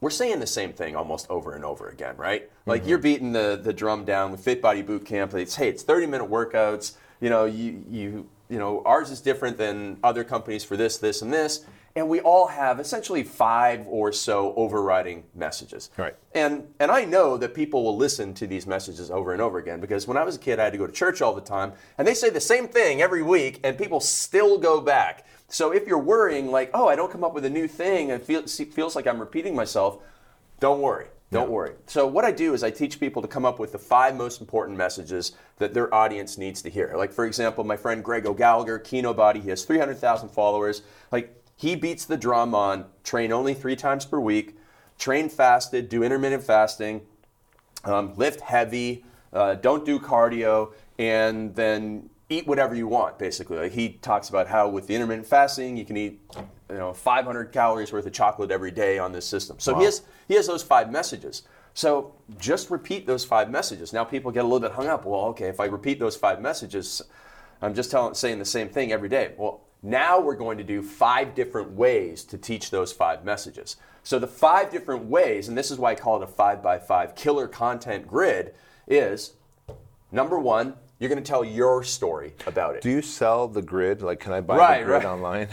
we're 0.00 0.10
saying 0.10 0.40
the 0.40 0.46
same 0.46 0.74
thing 0.74 0.94
almost 0.94 1.26
over 1.30 1.54
and 1.54 1.64
over 1.64 1.88
again, 1.88 2.16
right? 2.18 2.50
Like 2.66 2.82
mm-hmm. 2.82 2.90
you're 2.90 2.98
beating 2.98 3.32
the, 3.32 3.58
the 3.62 3.72
drum 3.72 4.04
down 4.04 4.30
with 4.30 4.40
Fit 4.40 4.60
Body 4.60 4.82
Boot 4.82 5.06
Camp. 5.06 5.32
It's 5.32 5.56
hey, 5.56 5.70
it's 5.70 5.82
30 5.82 6.06
minute 6.06 6.30
workouts. 6.30 6.96
You 7.20 7.30
know, 7.30 7.46
you 7.46 7.82
you 7.88 8.28
you 8.48 8.58
know, 8.58 8.82
ours 8.84 9.10
is 9.10 9.20
different 9.20 9.56
than 9.56 9.98
other 10.04 10.22
companies 10.22 10.64
for 10.64 10.76
this, 10.76 10.98
this, 10.98 11.22
and 11.22 11.32
this. 11.32 11.64
And 11.96 12.08
we 12.08 12.20
all 12.20 12.46
have 12.46 12.78
essentially 12.78 13.24
five 13.24 13.86
or 13.88 14.12
so 14.12 14.54
overriding 14.54 15.24
messages. 15.34 15.90
Right. 15.96 16.14
And 16.34 16.68
and 16.78 16.90
I 16.90 17.06
know 17.06 17.36
that 17.38 17.54
people 17.54 17.82
will 17.82 17.96
listen 17.96 18.34
to 18.34 18.46
these 18.46 18.66
messages 18.66 19.10
over 19.10 19.32
and 19.32 19.40
over 19.40 19.58
again 19.58 19.80
because 19.80 20.06
when 20.06 20.18
I 20.18 20.22
was 20.22 20.36
a 20.36 20.38
kid, 20.38 20.60
I 20.60 20.64
had 20.64 20.72
to 20.74 20.78
go 20.78 20.86
to 20.86 20.92
church 20.92 21.22
all 21.22 21.34
the 21.34 21.40
time, 21.40 21.72
and 21.96 22.06
they 22.06 22.14
say 22.14 22.28
the 22.28 22.40
same 22.40 22.68
thing 22.68 23.00
every 23.00 23.22
week, 23.22 23.60
and 23.64 23.78
people 23.78 23.98
still 23.98 24.58
go 24.58 24.80
back. 24.80 25.26
So 25.48 25.72
if 25.72 25.86
you're 25.86 25.98
worrying, 25.98 26.50
like, 26.50 26.70
oh, 26.74 26.86
I 26.86 26.96
don't 26.96 27.10
come 27.10 27.24
up 27.24 27.32
with 27.32 27.44
a 27.44 27.50
new 27.50 27.66
thing, 27.66 28.10
and 28.10 28.20
it 28.20 28.26
feels 28.26 28.56
feels 28.56 28.94
like 28.94 29.06
I'm 29.06 29.18
repeating 29.18 29.56
myself, 29.56 29.98
don't 30.60 30.80
worry. 30.80 31.06
Don't 31.32 31.50
worry. 31.50 31.72
So 31.86 32.06
what 32.06 32.24
I 32.24 32.30
do 32.30 32.54
is 32.54 32.62
I 32.62 32.70
teach 32.70 33.00
people 33.00 33.20
to 33.20 33.28
come 33.28 33.44
up 33.44 33.58
with 33.58 33.72
the 33.72 33.78
five 33.78 34.16
most 34.16 34.40
important 34.40 34.78
messages 34.78 35.32
that 35.58 35.74
their 35.74 35.92
audience 35.92 36.38
needs 36.38 36.62
to 36.62 36.70
hear. 36.70 36.94
Like 36.96 37.12
for 37.12 37.26
example, 37.26 37.64
my 37.64 37.76
friend 37.76 38.02
Greg 38.02 38.26
O'Gallagher, 38.26 38.78
Kino 38.78 39.12
Body, 39.12 39.40
he 39.40 39.48
has 39.50 39.64
300,000 39.64 40.28
followers. 40.28 40.82
Like 41.10 41.34
he 41.56 41.74
beats 41.74 42.04
the 42.04 42.16
drum 42.16 42.54
on 42.54 42.84
train 43.02 43.32
only 43.32 43.54
three 43.54 43.76
times 43.76 44.04
per 44.04 44.20
week, 44.20 44.56
train 44.98 45.28
fasted, 45.28 45.88
do 45.88 46.02
intermittent 46.02 46.44
fasting, 46.44 47.00
um, 47.84 48.14
lift 48.16 48.40
heavy, 48.40 49.04
uh, 49.32 49.54
don't 49.54 49.84
do 49.84 49.98
cardio, 49.98 50.72
and 50.98 51.54
then 51.54 52.10
eat 52.28 52.46
whatever 52.46 52.74
you 52.74 52.86
want. 52.86 53.18
Basically, 53.18 53.56
like 53.56 53.72
he 53.72 53.90
talks 54.02 54.28
about 54.28 54.46
how 54.48 54.68
with 54.68 54.86
the 54.86 54.94
intermittent 54.94 55.26
fasting, 55.26 55.76
you 55.76 55.84
can 55.84 55.96
eat, 55.96 56.20
you 56.68 56.76
know, 56.76 56.92
500 56.92 57.52
calories 57.52 57.92
worth 57.92 58.06
of 58.06 58.12
chocolate 58.12 58.50
every 58.50 58.70
day 58.70 58.98
on 58.98 59.12
this 59.12 59.26
system. 59.26 59.58
So 59.58 59.78
he 59.78 59.84
has 59.84 60.02
he 60.28 60.34
has 60.34 60.46
those 60.46 60.62
five 60.62 60.90
messages. 60.90 61.42
So 61.72 62.14
just 62.38 62.70
repeat 62.70 63.06
those 63.06 63.24
five 63.24 63.50
messages. 63.50 63.92
Now 63.92 64.04
people 64.04 64.30
get 64.30 64.40
a 64.40 64.48
little 64.48 64.60
bit 64.60 64.72
hung 64.72 64.88
up. 64.88 65.04
Well, 65.04 65.26
okay, 65.26 65.48
if 65.48 65.60
I 65.60 65.66
repeat 65.66 65.98
those 65.98 66.16
five 66.16 66.40
messages, 66.40 67.02
I'm 67.60 67.74
just 67.74 67.90
telling, 67.90 68.14
saying 68.14 68.38
the 68.38 68.44
same 68.44 68.68
thing 68.68 68.92
every 68.92 69.08
day. 69.08 69.34
Well, 69.36 69.60
now 69.82 70.20
we're 70.20 70.36
going 70.36 70.58
to 70.58 70.64
do 70.64 70.82
five 70.82 71.34
different 71.34 71.72
ways 71.72 72.24
to 72.24 72.38
teach 72.38 72.70
those 72.70 72.92
five 72.92 73.24
messages. 73.24 73.76
So 74.02 74.18
the 74.18 74.26
five 74.26 74.70
different 74.70 75.06
ways, 75.06 75.48
and 75.48 75.58
this 75.58 75.70
is 75.70 75.78
why 75.78 75.92
I 75.92 75.94
call 75.96 76.22
it 76.22 76.22
a 76.22 76.26
five 76.26 76.62
by 76.62 76.78
five 76.78 77.14
killer 77.14 77.48
content 77.48 78.06
grid, 78.06 78.54
is 78.86 79.34
number 80.12 80.38
one, 80.38 80.74
you're 80.98 81.10
going 81.10 81.22
to 81.22 81.28
tell 81.28 81.44
your 81.44 81.82
story 81.84 82.32
about 82.46 82.74
it. 82.74 82.80
Do 82.82 82.88
you 82.90 83.02
sell 83.02 83.48
the 83.48 83.60
grid? 83.60 84.00
Like, 84.00 84.18
can 84.18 84.32
I 84.32 84.40
buy 84.40 84.56
Right, 84.56 84.78
the 84.80 84.84
grid 84.86 85.04
right. 85.04 85.06
online? 85.12 85.48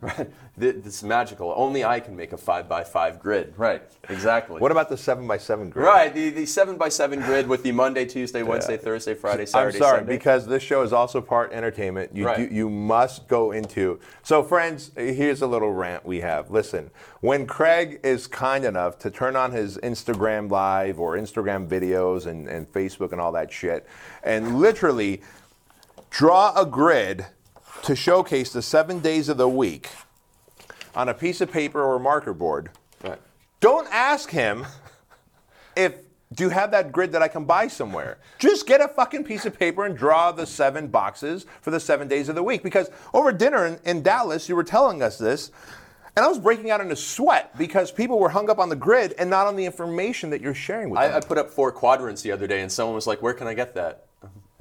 right. 0.00 0.30
Th- 0.60 0.76
This 0.76 0.98
is 0.98 1.02
magical. 1.02 1.52
Only 1.56 1.84
I 1.84 1.98
can 1.98 2.14
make 2.16 2.32
a 2.32 2.36
five 2.36 2.68
by 2.68 2.84
five 2.84 3.18
grid. 3.18 3.54
Right. 3.56 3.82
Exactly. 4.08 4.60
what 4.60 4.70
about 4.70 4.88
the 4.88 4.96
seven 4.96 5.26
by 5.26 5.36
seven 5.38 5.68
grid? 5.70 5.84
Right, 5.84 6.14
the, 6.14 6.30
the 6.30 6.46
seven 6.46 6.76
by 6.76 6.88
seven 6.90 7.20
grid 7.20 7.48
with 7.48 7.62
the 7.64 7.72
Monday, 7.72 8.04
Tuesday, 8.06 8.42
Wednesday, 8.42 8.76
Thursday, 8.76 9.14
Friday, 9.14 9.46
Saturday. 9.46 9.76
I'm 9.78 9.82
sorry 9.82 9.98
Sunday. 10.00 10.16
because 10.16 10.46
this 10.46 10.62
show 10.62 10.82
is 10.82 10.92
also 10.92 11.20
part 11.20 11.52
entertainment. 11.52 12.14
You 12.14 12.26
Right. 12.26 12.48
do, 12.48 12.54
you 12.54 12.70
must 12.70 13.26
go 13.28 13.50
into. 13.52 13.98
So 14.22 14.42
friends, 14.44 14.92
here's 14.96 15.42
a 15.42 15.46
little 15.46 15.72
rant 15.72 16.06
we 16.06 16.20
have. 16.20 16.50
Listen, 16.50 16.90
when 17.20 17.46
Craig 17.46 17.98
is 18.04 18.26
kind 18.28 18.64
enough 18.64 18.98
to 19.00 19.10
turn 19.10 19.34
on 19.34 19.50
his 19.52 19.76
Instagram 19.78 20.50
live 20.50 21.00
or 21.00 21.16
Instagram 21.16 21.66
videos 21.68 22.26
and, 22.26 22.48
and 22.48 22.70
Facebook 22.72 23.10
and 23.12 23.20
all 23.20 23.32
that 23.32 23.52
shit, 23.52 23.86
and 24.28 24.58
literally 24.60 25.22
draw 26.10 26.52
a 26.54 26.66
grid 26.66 27.26
to 27.82 27.96
showcase 27.96 28.52
the 28.52 28.62
seven 28.62 29.00
days 29.00 29.28
of 29.28 29.38
the 29.38 29.48
week 29.48 29.88
on 30.94 31.08
a 31.08 31.14
piece 31.14 31.40
of 31.40 31.50
paper 31.50 31.82
or 31.82 31.98
marker 31.98 32.34
board. 32.34 32.70
Right. 33.02 33.18
Don't 33.60 33.88
ask 33.90 34.30
him 34.30 34.66
if 35.74 35.94
do 36.34 36.44
you 36.44 36.50
have 36.50 36.72
that 36.72 36.92
grid 36.92 37.12
that 37.12 37.22
I 37.22 37.28
can 37.28 37.46
buy 37.46 37.68
somewhere? 37.68 38.18
Just 38.38 38.66
get 38.66 38.82
a 38.82 38.88
fucking 38.88 39.24
piece 39.24 39.46
of 39.46 39.58
paper 39.58 39.86
and 39.86 39.96
draw 39.96 40.30
the 40.30 40.44
seven 40.44 40.88
boxes 40.88 41.46
for 41.62 41.70
the 41.70 41.80
seven 41.80 42.06
days 42.06 42.28
of 42.28 42.34
the 42.34 42.42
week. 42.42 42.62
Because 42.62 42.90
over 43.14 43.32
dinner 43.32 43.64
in, 43.64 43.78
in 43.86 44.02
Dallas, 44.02 44.46
you 44.46 44.54
were 44.54 44.64
telling 44.64 45.02
us 45.02 45.16
this, 45.16 45.50
and 46.16 46.26
I 46.26 46.28
was 46.28 46.38
breaking 46.38 46.70
out 46.70 46.82
into 46.82 46.96
sweat 46.96 47.56
because 47.56 47.90
people 47.90 48.18
were 48.18 48.28
hung 48.28 48.50
up 48.50 48.58
on 48.58 48.68
the 48.68 48.76
grid 48.76 49.14
and 49.18 49.30
not 49.30 49.46
on 49.46 49.56
the 49.56 49.64
information 49.64 50.28
that 50.30 50.42
you're 50.42 50.52
sharing 50.52 50.90
with 50.90 51.00
them. 51.00 51.14
I, 51.14 51.16
I 51.16 51.20
put 51.20 51.38
up 51.38 51.48
four 51.48 51.72
quadrants 51.72 52.20
the 52.20 52.32
other 52.32 52.46
day, 52.46 52.60
and 52.60 52.70
someone 52.70 52.94
was 52.94 53.06
like, 53.06 53.22
"Where 53.22 53.32
can 53.32 53.46
I 53.46 53.54
get 53.54 53.74
that?" 53.76 54.07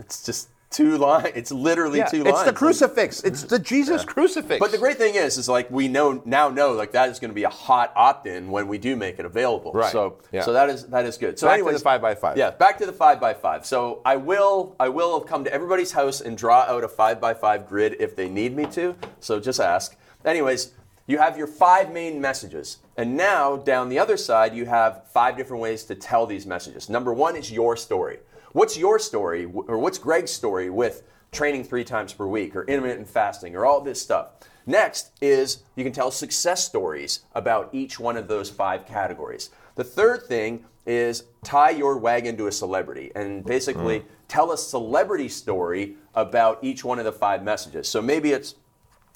It's 0.07 0.23
just 0.23 0.47
two 0.69 0.97
lines. 0.97 1.31
It's 1.35 1.51
literally 1.51 1.99
yeah, 1.99 2.05
two 2.05 2.21
it's 2.21 2.31
lines. 2.31 2.45
the 2.45 2.53
crucifix. 2.53 3.21
It's 3.23 3.43
the 3.43 3.59
Jesus 3.59 4.05
crucifix. 4.05 4.57
But 4.57 4.71
the 4.71 4.77
great 4.77 4.97
thing 4.97 5.15
is, 5.15 5.37
is 5.37 5.49
like 5.49 5.69
we 5.69 5.89
know 5.89 6.21
now 6.23 6.47
know 6.47 6.71
like 6.71 6.93
that 6.93 7.09
is 7.09 7.19
going 7.19 7.29
to 7.29 7.35
be 7.35 7.43
a 7.43 7.49
hot 7.49 7.91
opt-in 7.93 8.49
when 8.49 8.69
we 8.69 8.77
do 8.77 8.95
make 8.95 9.19
it 9.19 9.25
available. 9.25 9.73
Right. 9.73 9.91
So 9.91 10.19
Yeah. 10.31 10.43
so 10.43 10.53
that 10.53 10.69
is 10.69 10.85
that 10.87 11.05
is 11.05 11.17
good. 11.17 11.37
So 11.37 11.47
Back 11.47 11.55
to 11.55 11.59
anyways, 11.59 11.79
the 11.79 11.83
five 11.83 12.01
by 12.01 12.15
five. 12.15 12.37
Yeah, 12.37 12.51
back 12.51 12.77
to 12.77 12.85
the 12.85 12.93
five 12.93 13.19
by 13.19 13.33
five. 13.33 13.65
So 13.65 14.01
I 14.05 14.15
will 14.15 14.77
I 14.79 14.87
will 14.87 15.19
come 15.19 15.43
to 15.43 15.53
everybody's 15.53 15.91
house 15.91 16.21
and 16.21 16.37
draw 16.37 16.61
out 16.61 16.85
a 16.85 16.87
five 16.87 17.19
by 17.19 17.33
five 17.33 17.67
grid 17.67 17.97
if 17.99 18.15
they 18.15 18.29
need 18.29 18.55
me 18.55 18.65
to. 18.67 18.95
So 19.19 19.41
just 19.41 19.59
ask. 19.59 19.97
Anyways, 20.23 20.71
you 21.05 21.17
have 21.17 21.37
your 21.37 21.47
five 21.47 21.91
main 21.91 22.21
messages. 22.21 22.77
And 22.95 23.17
now 23.17 23.57
down 23.57 23.89
the 23.89 23.99
other 23.99 24.15
side, 24.15 24.55
you 24.55 24.65
have 24.67 25.03
five 25.11 25.35
different 25.35 25.61
ways 25.61 25.83
to 25.85 25.95
tell 25.95 26.25
these 26.25 26.45
messages. 26.45 26.89
Number 26.89 27.13
one 27.13 27.35
is 27.35 27.51
your 27.51 27.75
story. 27.75 28.19
What's 28.57 28.75
your 28.75 28.97
story, 28.97 29.45
or 29.45 29.77
what's 29.77 29.99
Greg's 29.99 30.31
story 30.31 30.71
with 30.71 31.03
training 31.31 31.63
three 31.63 31.83
times 31.83 32.11
per 32.11 32.25
week, 32.25 32.55
or 32.55 32.63
intermittent 32.63 33.07
fasting, 33.07 33.55
or 33.55 33.67
all 33.67 33.81
this 33.81 34.01
stuff? 34.01 34.29
Next 34.65 35.11
is 35.21 35.59
you 35.75 35.83
can 35.83 35.93
tell 35.93 36.09
success 36.09 36.63
stories 36.63 37.19
about 37.35 37.69
each 37.71 37.99
one 37.99 38.17
of 38.17 38.27
those 38.27 38.49
five 38.49 38.87
categories. 38.87 39.51
The 39.75 39.83
third 39.83 40.23
thing 40.23 40.65
is 40.87 41.25
tie 41.43 41.69
your 41.69 41.99
wagon 41.99 42.35
to 42.37 42.47
a 42.47 42.51
celebrity 42.51 43.11
and 43.13 43.45
basically 43.45 43.99
hmm. 43.99 44.07
tell 44.27 44.51
a 44.51 44.57
celebrity 44.57 45.29
story 45.29 45.95
about 46.15 46.57
each 46.63 46.83
one 46.83 46.97
of 46.97 47.05
the 47.05 47.13
five 47.13 47.43
messages. 47.43 47.87
So 47.87 48.01
maybe 48.01 48.31
it's 48.31 48.55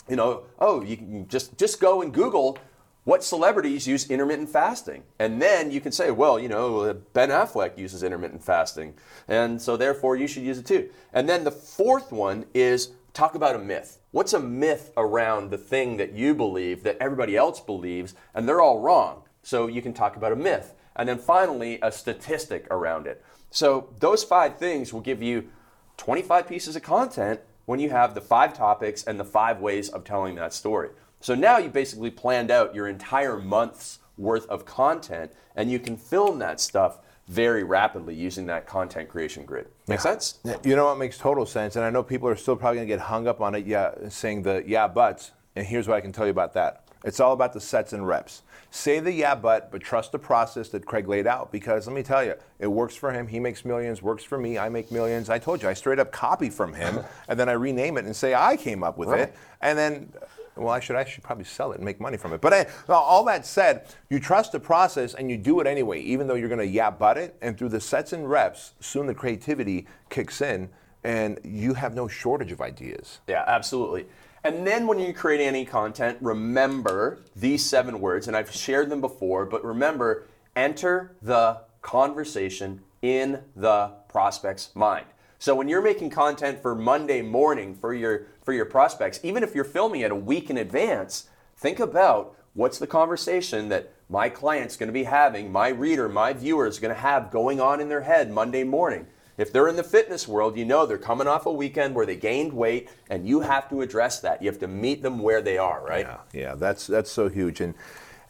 you 0.08 0.18
know, 0.18 0.44
oh, 0.60 0.84
you 0.84 0.98
can 0.98 1.28
just 1.28 1.58
just 1.58 1.80
go 1.80 2.04
and 2.04 2.14
Google 2.14 2.60
what 3.04 3.24
celebrities 3.24 3.88
use 3.88 4.10
intermittent 4.10 4.50
fasting, 4.50 5.04
and 5.18 5.42
then 5.42 5.72
you 5.72 5.82
can 5.82 5.92
say, 5.92 6.12
well, 6.12 6.40
you 6.40 6.48
know, 6.48 6.94
Ben 7.14 7.30
Affleck 7.30 7.78
uses 7.78 8.04
intermittent 8.04 8.44
fasting, 8.44 8.94
and 9.28 9.60
so 9.60 9.76
therefore 9.76 10.16
you 10.16 10.28
should 10.28 10.44
use 10.44 10.60
it 10.60 10.66
too. 10.68 10.90
And 11.12 11.28
then 11.28 11.44
the 11.44 11.52
fourth 11.52 12.12
one 12.12 12.46
is 12.54 12.92
talk 13.14 13.34
about 13.34 13.56
a 13.56 13.60
myth. 13.60 13.98
What's 14.12 14.34
a 14.34 14.40
myth 14.40 14.92
around 14.96 15.50
the 15.50 15.58
thing 15.58 15.98
that 15.98 16.14
you 16.14 16.36
believe 16.36 16.84
that 16.84 16.98
everybody 17.00 17.36
else 17.36 17.60
believes, 17.60 18.14
and 18.36 18.48
they're 18.48 18.62
all 18.62 18.80
wrong? 18.80 19.24
So 19.42 19.68
you 19.68 19.82
can 19.82 19.94
talk 19.94 20.16
about 20.16 20.32
a 20.32 20.36
myth, 20.36 20.76
and 20.96 21.10
then 21.10 21.18
finally 21.18 21.80
a 21.82 21.92
statistic 21.92 22.68
around 22.70 23.08
it. 23.08 23.24
So 23.50 23.90
those 24.00 24.24
five 24.24 24.58
things 24.58 24.94
will 24.94 25.02
give 25.02 25.24
you 25.24 25.50
25 25.98 26.48
pieces 26.48 26.76
of 26.76 26.84
content 26.84 27.40
when 27.66 27.80
you 27.80 27.90
have 27.90 28.14
the 28.14 28.22
five 28.22 28.54
topics 28.54 29.04
and 29.04 29.20
the 29.20 29.26
five 29.26 29.60
ways 29.60 29.90
of 29.90 30.04
telling 30.04 30.36
that 30.36 30.54
story. 30.54 30.90
So 31.22 31.36
now 31.36 31.58
you 31.58 31.70
basically 31.70 32.12
planned 32.12 32.52
out 32.52 32.76
your 32.76 32.88
entire 32.88 33.38
month's 33.38 34.00
worth 34.18 34.48
of 34.50 34.66
content 34.66 35.32
and 35.56 35.72
you 35.72 35.80
can 35.80 35.96
film 35.96 36.40
that 36.40 36.60
stuff 36.60 37.00
very 37.28 37.64
rapidly 37.64 38.14
using 38.16 38.48
that 38.48 38.68
content 38.68 39.08
creation 39.08 39.46
grid. 39.46 39.68
Make 39.88 40.02
sense? 40.02 40.40
You 40.64 40.76
know 40.76 40.86
what 40.86 40.98
makes 40.98 41.18
total 41.18 41.46
sense, 41.46 41.76
and 41.78 41.86
I 41.86 41.90
know 41.90 42.04
people 42.04 42.28
are 42.28 42.36
still 42.36 42.56
probably 42.58 42.78
going 42.78 42.88
to 42.88 42.94
get 42.94 43.00
hung 43.00 43.28
up 43.28 43.40
on 43.40 43.56
it, 43.56 43.66
yeah, 43.66 43.92
saying 44.10 44.42
the 44.44 44.64
yeah 44.68 44.88
buts. 44.88 45.32
And 45.56 45.66
here's 45.66 45.88
what 45.88 45.96
I 45.96 46.02
can 46.02 46.12
tell 46.12 46.26
you 46.26 46.32
about 46.32 46.54
that. 46.56 46.84
It's 47.06 47.20
all 47.20 47.34
about 47.34 47.54
the 47.54 47.62
sets 47.62 47.94
and 47.94 48.06
reps. 48.06 48.42
Say 48.70 49.00
the 49.00 49.12
yeah 49.12 49.36
but, 49.36 49.72
but 49.72 49.82
trust 49.82 50.12
the 50.12 50.20
process 50.20 50.70
that 50.70 50.86
Craig 50.86 51.08
laid 51.08 51.28
out 51.28 51.52
because 51.52 51.88
let 51.88 51.96
me 51.96 52.04
tell 52.04 52.24
you, 52.24 52.36
it 52.60 52.68
works 52.68 52.96
for 52.96 53.12
him. 53.12 53.28
He 53.28 53.40
makes 53.40 53.64
millions. 53.66 54.02
Works 54.02 54.24
for 54.24 54.38
me. 54.38 54.58
I 54.58 54.70
make 54.70 54.92
millions. 54.92 55.30
I 55.30 55.40
told 55.40 55.62
you, 55.62 55.70
I 55.70 55.74
straight 55.74 56.00
up 56.00 56.12
copy 56.12 56.50
from 56.50 56.74
him, 56.74 57.00
and 57.30 57.40
then 57.40 57.48
I 57.48 57.54
rename 57.54 57.98
it 57.98 58.06
and 58.06 58.16
say 58.16 58.34
I 58.34 58.58
came 58.58 58.84
up 58.84 58.98
with 58.98 59.10
Right. 59.10 59.22
it, 59.22 59.36
and 59.62 59.78
then. 59.78 60.12
Well, 60.56 60.70
I 60.70 60.80
should 60.80 60.96
I 60.96 61.06
should 61.06 61.24
probably 61.24 61.46
sell 61.46 61.72
it 61.72 61.76
and 61.76 61.86
make 61.86 62.00
money 62.00 62.18
from 62.18 62.34
it. 62.34 62.42
But 62.42 62.54
eh, 62.54 62.66
all 62.90 63.24
that 63.26 63.46
said, 63.46 63.88
you 64.10 64.20
trust 64.20 64.52
the 64.52 64.60
process 64.60 65.14
and 65.14 65.30
you 65.30 65.38
do 65.38 65.60
it 65.60 65.68
anyway, 65.68 66.02
even 66.02 66.28
though 66.28 66.36
you're 66.36 66.50
going 66.50 66.60
to 66.60 66.68
yeah 66.68 66.90
butt 66.90 67.18
it. 67.18 67.36
And 67.42 67.58
through 67.58 67.70
the 67.70 67.82
sets 67.82 68.14
and 68.14 68.30
reps, 68.30 68.74
soon 68.80 69.06
the 69.06 69.16
creativity 69.16 69.88
kicks 70.10 70.42
in, 70.42 70.70
and 71.04 71.40
you 71.44 71.74
have 71.74 71.96
no 71.96 72.08
shortage 72.08 72.52
of 72.52 72.62
ideas. 72.62 73.20
Yeah, 73.28 73.44
absolutely. 73.48 74.08
And 74.44 74.66
then 74.66 74.88
when 74.88 75.00
you 75.00 75.14
create 75.14 75.42
any 75.42 75.66
content, 75.66 76.18
remember 76.20 77.20
these 77.36 77.64
seven 77.64 78.00
words, 78.00 78.28
and 78.28 78.36
I've 78.36 78.52
shared 78.52 78.90
them 78.90 79.00
before, 79.00 79.46
but 79.46 79.64
remember 79.64 80.28
enter 80.56 81.16
the 81.22 81.62
conversation 81.82 82.82
in 83.02 83.40
the 83.56 83.92
prospect's 84.10 84.76
mind. 84.76 85.06
So 85.42 85.56
when 85.56 85.68
you're 85.68 85.82
making 85.82 86.12
content 86.12 86.62
for 86.62 86.76
Monday 86.76 87.24
morning 87.24 87.74
for 87.74 87.96
your 87.96 88.28
for 88.44 88.54
your 88.54 88.66
prospects, 88.66 89.20
even 89.24 89.42
if 89.42 89.56
you're 89.56 89.64
filming 89.64 90.02
it 90.02 90.12
a 90.12 90.16
week 90.16 90.52
in 90.52 90.58
advance, 90.58 91.30
think 91.58 91.80
about 91.80 92.36
what's 92.54 92.78
the 92.78 92.86
conversation 92.86 93.70
that 93.70 93.92
my 94.08 94.30
client's 94.30 94.78
going 94.78 94.86
to 94.86 94.94
be 94.94 95.06
having, 95.06 95.52
my 95.52 95.70
reader, 95.70 96.08
my 96.08 96.32
viewer 96.32 96.68
is 96.68 96.78
going 96.78 96.94
to 96.94 97.02
have 97.02 97.32
going 97.32 97.60
on 97.60 97.82
in 97.82 97.90
their 97.90 98.02
head 98.02 98.32
Monday 98.32 98.64
morning. 98.64 99.08
If 99.36 99.52
they're 99.52 99.68
in 99.68 99.78
the 99.78 99.84
fitness 99.84 100.28
world, 100.28 100.58
you 100.58 100.64
know 100.64 100.86
they're 100.86 101.00
coming 101.00 101.26
off 101.26 101.48
a 101.48 101.52
weekend 101.52 101.96
where 101.96 102.06
they 102.06 102.18
gained 102.18 102.54
weight, 102.54 102.92
and 103.10 103.28
you 103.28 103.40
have 103.40 103.68
to 103.72 103.82
address 103.82 104.20
that. 104.20 104.44
You 104.44 104.48
have 104.52 104.60
to 104.60 104.68
meet 104.68 105.02
them 105.02 105.18
where 105.18 105.42
they 105.42 105.58
are, 105.58 105.84
right? 105.84 106.06
Yeah, 106.06 106.20
yeah, 106.34 106.54
that's 106.54 106.86
that's 106.86 107.12
so 107.12 107.30
huge. 107.30 107.62
And 107.62 107.74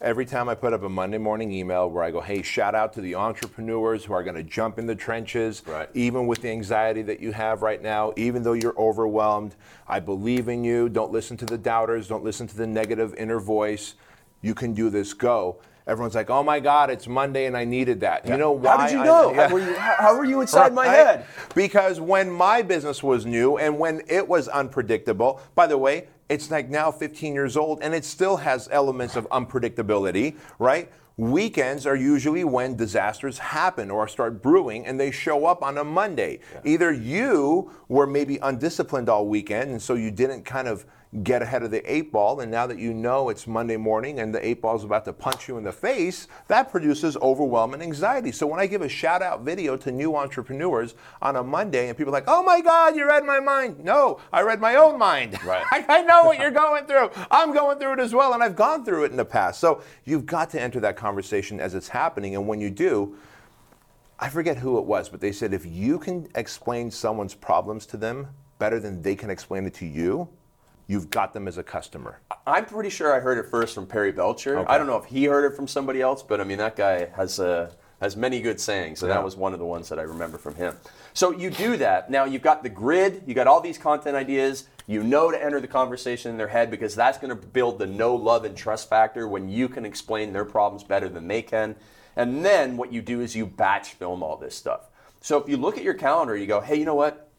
every 0.02 0.26
time 0.26 0.48
I 0.48 0.54
put 0.54 0.72
up 0.72 0.82
a 0.82 0.88
Monday 0.88 1.18
morning 1.18 1.52
email 1.52 1.88
where 1.88 2.02
I 2.02 2.10
go, 2.10 2.20
"Hey, 2.20 2.42
shout 2.42 2.74
out 2.74 2.92
to 2.94 3.00
the 3.00 3.14
entrepreneurs 3.14 4.04
who 4.04 4.12
are 4.12 4.22
going 4.22 4.34
to 4.36 4.42
jump 4.42 4.78
in 4.78 4.86
the 4.86 4.94
trenches, 4.94 5.62
Right. 5.66 5.88
even 5.94 6.26
with 6.26 6.42
the 6.42 6.50
anxiety 6.50 7.02
that 7.02 7.20
you 7.20 7.32
have 7.32 7.62
right 7.62 7.80
now, 7.80 8.12
even 8.16 8.42
though 8.42 8.52
you're 8.52 8.76
overwhelmed. 8.76 9.54
I 9.88 10.00
believe 10.00 10.48
in 10.48 10.64
you. 10.64 10.88
Don't 10.88 11.12
listen 11.12 11.36
to 11.38 11.46
the 11.46 11.58
doubters. 11.58 12.08
Don't 12.08 12.24
listen 12.24 12.46
to 12.48 12.56
the 12.56 12.66
negative 12.66 13.14
inner 13.14 13.38
voice. 13.38 13.94
You 14.42 14.54
can 14.54 14.74
do 14.74 14.90
this. 14.90 15.14
Go." 15.14 15.56
Everyone's 15.84 16.14
like, 16.14 16.30
"Oh 16.30 16.44
my 16.44 16.60
God, 16.60 16.90
it's 16.90 17.08
Monday, 17.08 17.46
and 17.46 17.56
I 17.56 17.64
needed 17.64 18.00
that." 18.00 18.24
You 18.26 18.36
know 18.36 18.52
why? 18.52 18.76
How 18.76 18.86
did 18.86 18.92
you 18.92 19.00
I- 19.00 19.04
know? 19.04 19.32
yeah. 19.32 19.48
How, 19.48 19.52
were 19.54 19.58
you, 19.60 19.74
how, 19.74 19.94
how 19.98 20.16
were 20.16 20.24
you 20.24 20.40
inside 20.40 20.72
my 20.74 20.86
Right? 20.86 20.94
head? 20.94 21.24
Because 21.56 22.00
when 22.00 22.30
my 22.30 22.62
business 22.62 23.02
was 23.02 23.26
new 23.26 23.56
and 23.58 23.78
when 23.80 24.02
it 24.06 24.28
was 24.28 24.46
unpredictable, 24.48 25.40
by 25.56 25.66
the 25.66 25.76
way, 25.78 26.06
it's 26.32 26.50
like 26.50 26.70
now 26.70 26.90
15 26.90 27.34
years 27.34 27.58
old 27.58 27.82
and 27.82 27.94
it 27.94 28.06
still 28.06 28.38
has 28.38 28.66
elements 28.72 29.16
of 29.16 29.28
unpredictability, 29.28 30.34
right? 30.58 30.90
Weekends 31.18 31.84
are 31.86 31.94
usually 31.94 32.42
when 32.42 32.74
disasters 32.74 33.36
happen 33.36 33.90
or 33.90 34.08
start 34.08 34.40
brewing 34.40 34.86
and 34.86 34.98
they 34.98 35.10
show 35.10 35.44
up 35.44 35.62
on 35.62 35.76
a 35.76 35.84
Monday. 35.84 36.40
Either 36.64 36.90
you 36.90 37.70
were 37.88 38.06
maybe 38.06 38.38
undisciplined 38.38 39.10
all 39.10 39.26
weekend 39.26 39.70
and 39.70 39.82
so 39.82 39.94
you 39.94 40.10
didn't 40.10 40.42
kind 40.44 40.68
of 40.68 40.86
get 41.22 41.42
ahead 41.42 41.62
of 41.62 41.70
the 41.70 41.92
eight 41.92 42.10
ball, 42.10 42.40
and 42.40 42.50
now 42.50 42.66
that 42.66 42.78
you 42.78 42.94
know 42.94 43.28
it's 43.28 43.46
Monday 43.46 43.76
morning 43.76 44.20
and 44.20 44.34
the 44.34 44.46
eight 44.46 44.62
ball 44.62 44.76
is 44.76 44.84
about 44.84 45.04
to 45.04 45.12
punch 45.12 45.46
you 45.46 45.58
in 45.58 45.64
the 45.64 45.72
face, 45.72 46.26
that 46.48 46.70
produces 46.70 47.18
overwhelming 47.18 47.82
anxiety. 47.82 48.32
So 48.32 48.46
when 48.46 48.58
I 48.58 48.66
give 48.66 48.80
a 48.80 48.88
shout 48.88 49.20
out 49.20 49.42
video 49.42 49.76
to 49.76 49.92
new 49.92 50.16
entrepreneurs 50.16 50.94
on 51.20 51.36
a 51.36 51.42
Monday, 51.42 51.88
and 51.88 51.98
people 51.98 52.10
are 52.10 52.18
like, 52.18 52.24
"Oh 52.26 52.42
my 52.42 52.62
God, 52.62 52.96
you 52.96 53.06
read 53.06 53.24
my 53.24 53.40
mind," 53.40 53.84
no, 53.84 54.20
I 54.32 54.40
read 54.40 54.60
my 54.60 54.76
own 54.76 54.98
mind. 54.98 55.38
Right. 55.52 55.64
I, 55.72 55.84
I 55.88 56.02
know 56.02 56.22
what 56.22 56.38
you're 56.38 56.52
going 56.52 56.86
through. 56.86 57.10
I'm 57.30 57.52
going 57.52 57.78
through 57.78 57.94
it 57.94 57.98
as 57.98 58.14
well, 58.14 58.32
and 58.32 58.42
I've 58.42 58.54
gone 58.54 58.84
through 58.84 59.04
it 59.04 59.10
in 59.10 59.16
the 59.16 59.24
past. 59.24 59.58
So 59.58 59.82
you've 60.04 60.24
got 60.24 60.50
to 60.50 60.60
enter 60.60 60.78
that 60.80 60.96
conversation 60.96 61.58
as 61.58 61.74
it's 61.74 61.88
happening, 61.88 62.36
and 62.36 62.46
when 62.46 62.60
you 62.60 62.70
do. 62.70 63.16
I 64.20 64.28
forget 64.28 64.56
who 64.56 64.78
it 64.78 64.84
was, 64.84 65.08
but 65.08 65.20
they 65.20 65.32
said 65.32 65.52
if 65.52 65.66
you 65.66 65.98
can 65.98 66.28
explain 66.36 66.92
someone's 66.92 67.34
problems 67.34 67.86
to 67.86 67.96
them 67.96 68.28
better 68.60 68.78
than 68.78 69.02
they 69.02 69.16
can 69.16 69.30
explain 69.30 69.66
it 69.66 69.74
to 69.74 69.86
you, 69.86 70.28
you've 70.86 71.10
got 71.10 71.32
them 71.32 71.48
as 71.48 71.58
a 71.58 71.62
customer. 71.62 72.20
I'm 72.46 72.64
pretty 72.66 72.90
sure 72.90 73.14
I 73.14 73.20
heard 73.20 73.38
it 73.38 73.50
first 73.50 73.74
from 73.74 73.86
Perry 73.86 74.12
Belcher. 74.12 74.58
Okay. 74.58 74.72
I 74.72 74.78
don't 74.78 74.86
know 74.86 74.96
if 74.96 75.04
he 75.04 75.24
heard 75.24 75.50
it 75.50 75.56
from 75.56 75.68
somebody 75.68 76.00
else, 76.00 76.22
but 76.22 76.40
I 76.40 76.44
mean 76.44 76.58
that 76.58 76.76
guy 76.76 77.06
has 77.16 77.38
uh, 77.40 77.70
has 78.00 78.16
many 78.16 78.40
good 78.40 78.58
sayings, 78.60 78.98
so 78.98 79.06
Yeah. 79.06 79.14
that 79.14 79.24
was 79.24 79.36
one 79.36 79.52
of 79.52 79.58
the 79.60 79.64
ones 79.64 79.88
that 79.88 79.98
I 79.98 80.02
remember 80.02 80.36
from 80.38 80.56
him. 80.56 80.76
So 81.14 81.30
you 81.30 81.50
do 81.50 81.76
that. 81.76 82.10
Now 82.10 82.24
you've 82.24 82.42
got 82.42 82.62
the 82.62 82.68
grid, 82.68 83.22
you 83.26 83.34
got 83.34 83.46
all 83.46 83.60
these 83.60 83.78
content 83.78 84.16
ideas. 84.16 84.66
You 84.88 85.04
know 85.04 85.30
to 85.30 85.42
enter 85.42 85.60
the 85.60 85.68
conversation 85.68 86.32
in 86.32 86.36
their 86.36 86.48
head 86.48 86.68
because 86.68 86.96
that's 86.96 87.16
going 87.16 87.28
to 87.30 87.46
build 87.46 87.78
the 87.78 87.86
know, 87.86 88.16
love, 88.16 88.44
and 88.44 88.56
trust 88.56 88.90
factor 88.90 89.28
when 89.28 89.48
you 89.48 89.68
can 89.68 89.86
explain 89.86 90.32
their 90.32 90.44
problems 90.44 90.82
better 90.82 91.08
than 91.08 91.28
they 91.28 91.40
can. 91.40 91.76
And 92.16 92.44
then 92.44 92.76
what 92.76 92.92
you 92.92 93.00
do 93.00 93.20
is 93.20 93.36
you 93.36 93.46
batch 93.46 93.90
film 93.92 94.24
all 94.24 94.36
this 94.36 94.56
stuff. 94.56 94.88
So 95.20 95.38
if 95.38 95.48
you 95.48 95.56
look 95.56 95.78
at 95.78 95.84
your 95.84 95.94
calendar, 95.94 96.36
you 96.36 96.48
go, 96.48 96.60
hey, 96.60 96.74
you 96.76 96.84
know 96.84 96.96
what? 96.96 97.30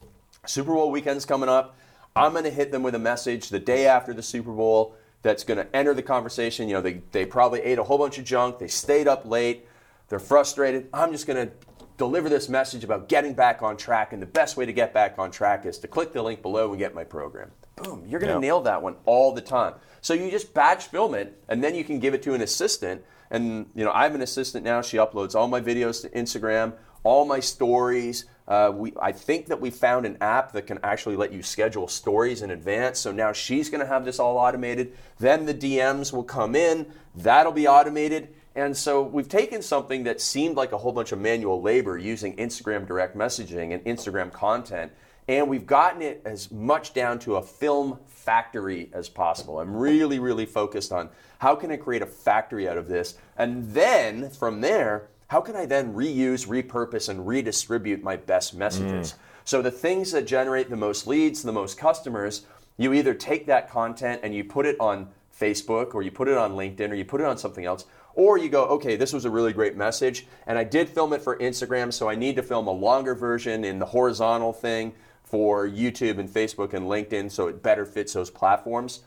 Super 0.46 0.74
Bowl 0.74 0.90
weekend's 0.90 1.26
coming 1.26 1.50
up. 1.50 1.76
I'm 2.16 2.32
going 2.34 2.44
to 2.44 2.50
hit 2.52 2.72
them 2.72 2.84
with 2.84 2.96
a 2.96 3.00
message 3.00 3.50
the 3.50 3.60
day 3.60 3.88
after 3.88 4.14
the 4.14 4.22
Super 4.24 4.52
Bowl 4.52 4.96
that's 5.24 5.44
going 5.44 5.58
to 5.58 5.76
enter 5.76 5.94
the 5.94 6.04
conversation. 6.04 6.68
You 6.68 6.76
know, 6.76 6.82
they, 6.82 7.02
they 7.12 7.26
probably 7.26 7.62
ate 7.62 7.80
a 7.80 7.84
whole 7.84 7.98
bunch 7.98 8.18
of 8.18 8.26
junk, 8.26 8.60
they 8.60 8.68
stayed 8.68 9.08
up 9.08 9.26
late, 9.26 9.66
they're 10.10 10.20
frustrated. 10.20 10.90
I'm 10.94 11.12
just 11.12 11.26
going 11.26 11.48
to 11.48 11.54
deliver 11.98 12.30
this 12.30 12.50
message 12.50 12.84
about 12.84 13.08
getting 13.10 13.34
back 13.34 13.62
on 13.62 13.78
track, 13.78 14.14
and 14.14 14.22
the 14.22 14.26
best 14.28 14.58
way 14.58 14.66
to 14.66 14.74
get 14.74 14.94
back 14.94 15.18
on 15.18 15.32
track 15.32 15.66
is 15.66 15.78
to 15.80 15.88
click 15.88 16.14
the 16.14 16.22
link 16.22 16.42
below 16.42 16.70
and 16.70 16.80
get 16.80 16.94
my 16.94 17.04
program. 17.04 17.52
Boom, 17.78 18.04
you're 18.08 18.20
going 18.20 18.30
to 18.30 18.36
Yeah. 18.36 18.40
nail 18.40 18.62
that 18.62 18.82
one 18.82 18.96
all 19.06 19.32
the 19.34 19.42
time. 19.42 19.76
So 20.02 20.14
you 20.14 20.30
just 20.30 20.54
batch 20.54 20.86
film 20.86 21.16
it, 21.16 21.42
and 21.48 21.64
then 21.64 21.74
you 21.76 21.84
can 21.84 22.00
give 22.00 22.14
it 22.14 22.22
to 22.24 22.34
an 22.34 22.42
assistant. 22.42 23.04
And 23.32 23.68
you 23.74 23.84
know, 23.84 23.92
I 23.92 24.04
have 24.04 24.14
an 24.14 24.22
assistant 24.22 24.64
now. 24.64 24.82
She 24.82 24.98
uploads 24.98 25.34
all 25.34 25.48
my 25.48 25.62
videos 25.62 26.02
to 26.02 26.10
Instagram, 26.10 26.74
all 27.04 27.26
my 27.26 27.40
stories. 27.40 28.26
Uh, 28.48 28.72
we, 28.74 28.94
I 29.02 29.12
think 29.12 29.48
that 29.48 29.62
we 29.62 29.70
found 29.70 30.06
an 30.06 30.18
app 30.20 30.52
that 30.54 30.68
can 30.68 30.80
actually 30.84 31.16
let 31.16 31.32
you 31.32 31.42
schedule 31.42 31.88
stories 31.88 32.42
in 32.42 32.52
advance. 32.52 33.00
So 33.00 33.12
now 33.12 33.32
she's 33.32 33.70
going 33.70 33.82
to 33.82 33.88
have 33.88 34.04
this 34.04 34.20
all 34.20 34.38
automated. 34.38 34.94
Then 35.20 35.46
the 35.46 35.54
DMs 35.54 36.12
will 36.12 36.24
come 36.24 36.56
in. 36.56 36.88
That'll 37.16 37.54
be 37.54 37.68
automated. 37.68 38.34
And 38.56 38.78
so 38.78 39.02
we've 39.02 39.30
taken 39.30 39.62
something 39.62 40.04
that 40.04 40.22
seemed 40.22 40.56
like 40.56 40.72
a 40.74 40.78
whole 40.78 40.92
bunch 40.92 41.12
of 41.12 41.20
manual 41.20 41.62
labor 41.62 41.98
using 41.98 42.36
Instagram 42.36 42.86
direct 42.86 43.18
messaging 43.18 43.74
and 43.74 43.84
Instagram 43.86 44.32
content, 44.32 44.92
and 45.28 45.50
we've 45.50 45.66
gotten 45.66 46.02
it 46.02 46.22
as 46.24 46.52
much 46.52 46.94
down 46.94 47.18
to 47.20 47.38
a 47.38 47.42
film 47.42 47.98
factory 48.06 48.90
as 48.94 49.10
possible. 49.10 49.60
I'm 49.60 49.76
really, 49.76 50.20
really 50.20 50.46
focused 50.46 50.92
on 50.92 51.10
how 51.40 51.56
can 51.56 51.72
I 51.72 51.78
create 51.78 52.04
a 52.04 52.06
factory 52.06 52.70
out 52.70 52.78
of 52.78 52.88
this, 52.88 53.16
and 53.38 53.72
then 53.72 54.30
from 54.30 54.62
there, 54.62 55.08
how 55.34 55.42
can 55.42 55.56
I 55.56 55.66
then 55.66 55.96
reuse, 55.96 56.48
repurpose, 56.48 57.10
and 57.10 57.26
redistribute 57.26 58.04
my 58.04 58.16
best 58.16 58.54
messages? 58.54 59.14
Mm. 59.14 59.16
So 59.46 59.64
the 59.64 59.72
things 59.72 60.12
that 60.12 60.28
generate 60.28 60.70
the 60.70 60.78
most 60.78 61.08
leads, 61.08 61.42
the 61.42 61.52
most 61.52 61.76
customers, 61.76 62.46
you 62.78 62.94
either 62.94 63.16
take 63.16 63.48
that 63.48 63.68
content 63.68 64.22
and 64.22 64.36
you 64.36 64.44
put 64.44 64.68
it 64.68 64.80
on 64.80 65.08
Facebook 65.36 65.96
or 65.96 66.04
you 66.04 66.12
put 66.12 66.28
it 66.28 66.38
on 66.38 66.52
LinkedIn 66.52 66.92
or 66.92 66.94
you 66.94 67.04
put 67.04 67.20
it 67.20 67.26
on 67.26 67.40
something 67.40 67.66
else. 67.66 67.86
Or 68.14 68.38
you 68.38 68.48
go, 68.48 68.66
okay, 68.66 68.96
this 68.96 69.12
was 69.12 69.26
a 69.26 69.30
really 69.32 69.54
great 69.54 69.76
message, 69.76 70.28
and 70.46 70.56
I 70.56 70.64
did 70.64 70.88
film 70.88 71.14
it 71.14 71.22
for 71.24 71.36
Instagram, 71.40 71.92
so 71.92 72.08
I 72.08 72.14
need 72.14 72.36
to 72.36 72.44
film 72.44 72.68
a 72.68 72.72
longer 72.72 73.16
version 73.16 73.66
in 73.66 73.80
the 73.80 73.88
horizontal 73.88 74.54
thing 74.54 74.94
for 75.24 75.68
YouTube 75.68 76.20
and 76.20 76.30
Facebook 76.30 76.76
and 76.76 76.86
LinkedIn 76.86 77.32
so 77.32 77.48
it 77.48 77.64
better 77.64 77.88
fits 77.88 78.14
those 78.14 78.30
platforms. 78.30 79.02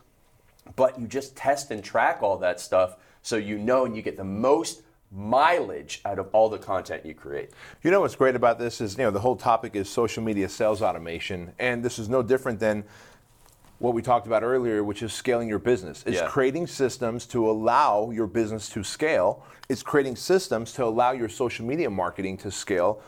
But 0.75 0.99
you 0.99 1.07
just 1.07 1.37
test 1.37 1.71
and 1.71 1.85
track 1.85 2.21
all 2.21 2.37
that 2.39 2.59
stuff 2.59 2.97
so 3.23 3.37
you 3.37 3.59
know 3.59 3.85
and 3.85 3.95
you 3.95 4.03
get 4.03 4.17
the 4.17 4.25
most 4.25 4.83
mileage 5.13 6.01
out 6.05 6.19
of 6.19 6.29
all 6.33 6.49
the 6.49 6.59
content 6.59 7.05
you 7.07 7.15
create. 7.15 7.51
You 7.83 7.91
know 7.91 8.01
what's 8.01 8.17
great 8.17 8.35
about 8.35 8.59
this 8.59 8.81
is, 8.81 8.99
you 8.99 9.05
know, 9.05 9.11
the 9.11 9.21
whole 9.21 9.37
topic 9.37 9.77
is 9.77 9.89
social 9.89 10.23
media 10.23 10.49
sales 10.49 10.83
automation, 10.83 11.53
and 11.59 11.83
this 11.83 11.99
is 11.99 12.09
no 12.09 12.23
different 12.23 12.61
than 12.61 12.85
what 13.79 13.93
we 13.93 14.01
talked 14.03 14.27
about 14.27 14.43
earlier, 14.43 14.83
which 14.83 15.03
is 15.03 15.13
scaling 15.13 15.49
your 15.49 15.59
business. 15.59 16.03
It's 16.07 16.21
Yeah. 16.21 16.27
creating 16.29 16.67
systems 16.67 17.27
to 17.27 17.49
allow 17.51 18.11
your 18.11 18.27
business 18.27 18.69
to 18.71 18.83
scale. 18.83 19.43
It's 19.69 19.83
creating 19.83 20.17
systems 20.17 20.73
to 20.75 20.85
allow 20.85 21.13
your 21.13 21.29
social 21.29 21.67
media 21.67 21.91
marketing 21.91 22.39
to 22.39 22.51
scale 22.51 23.03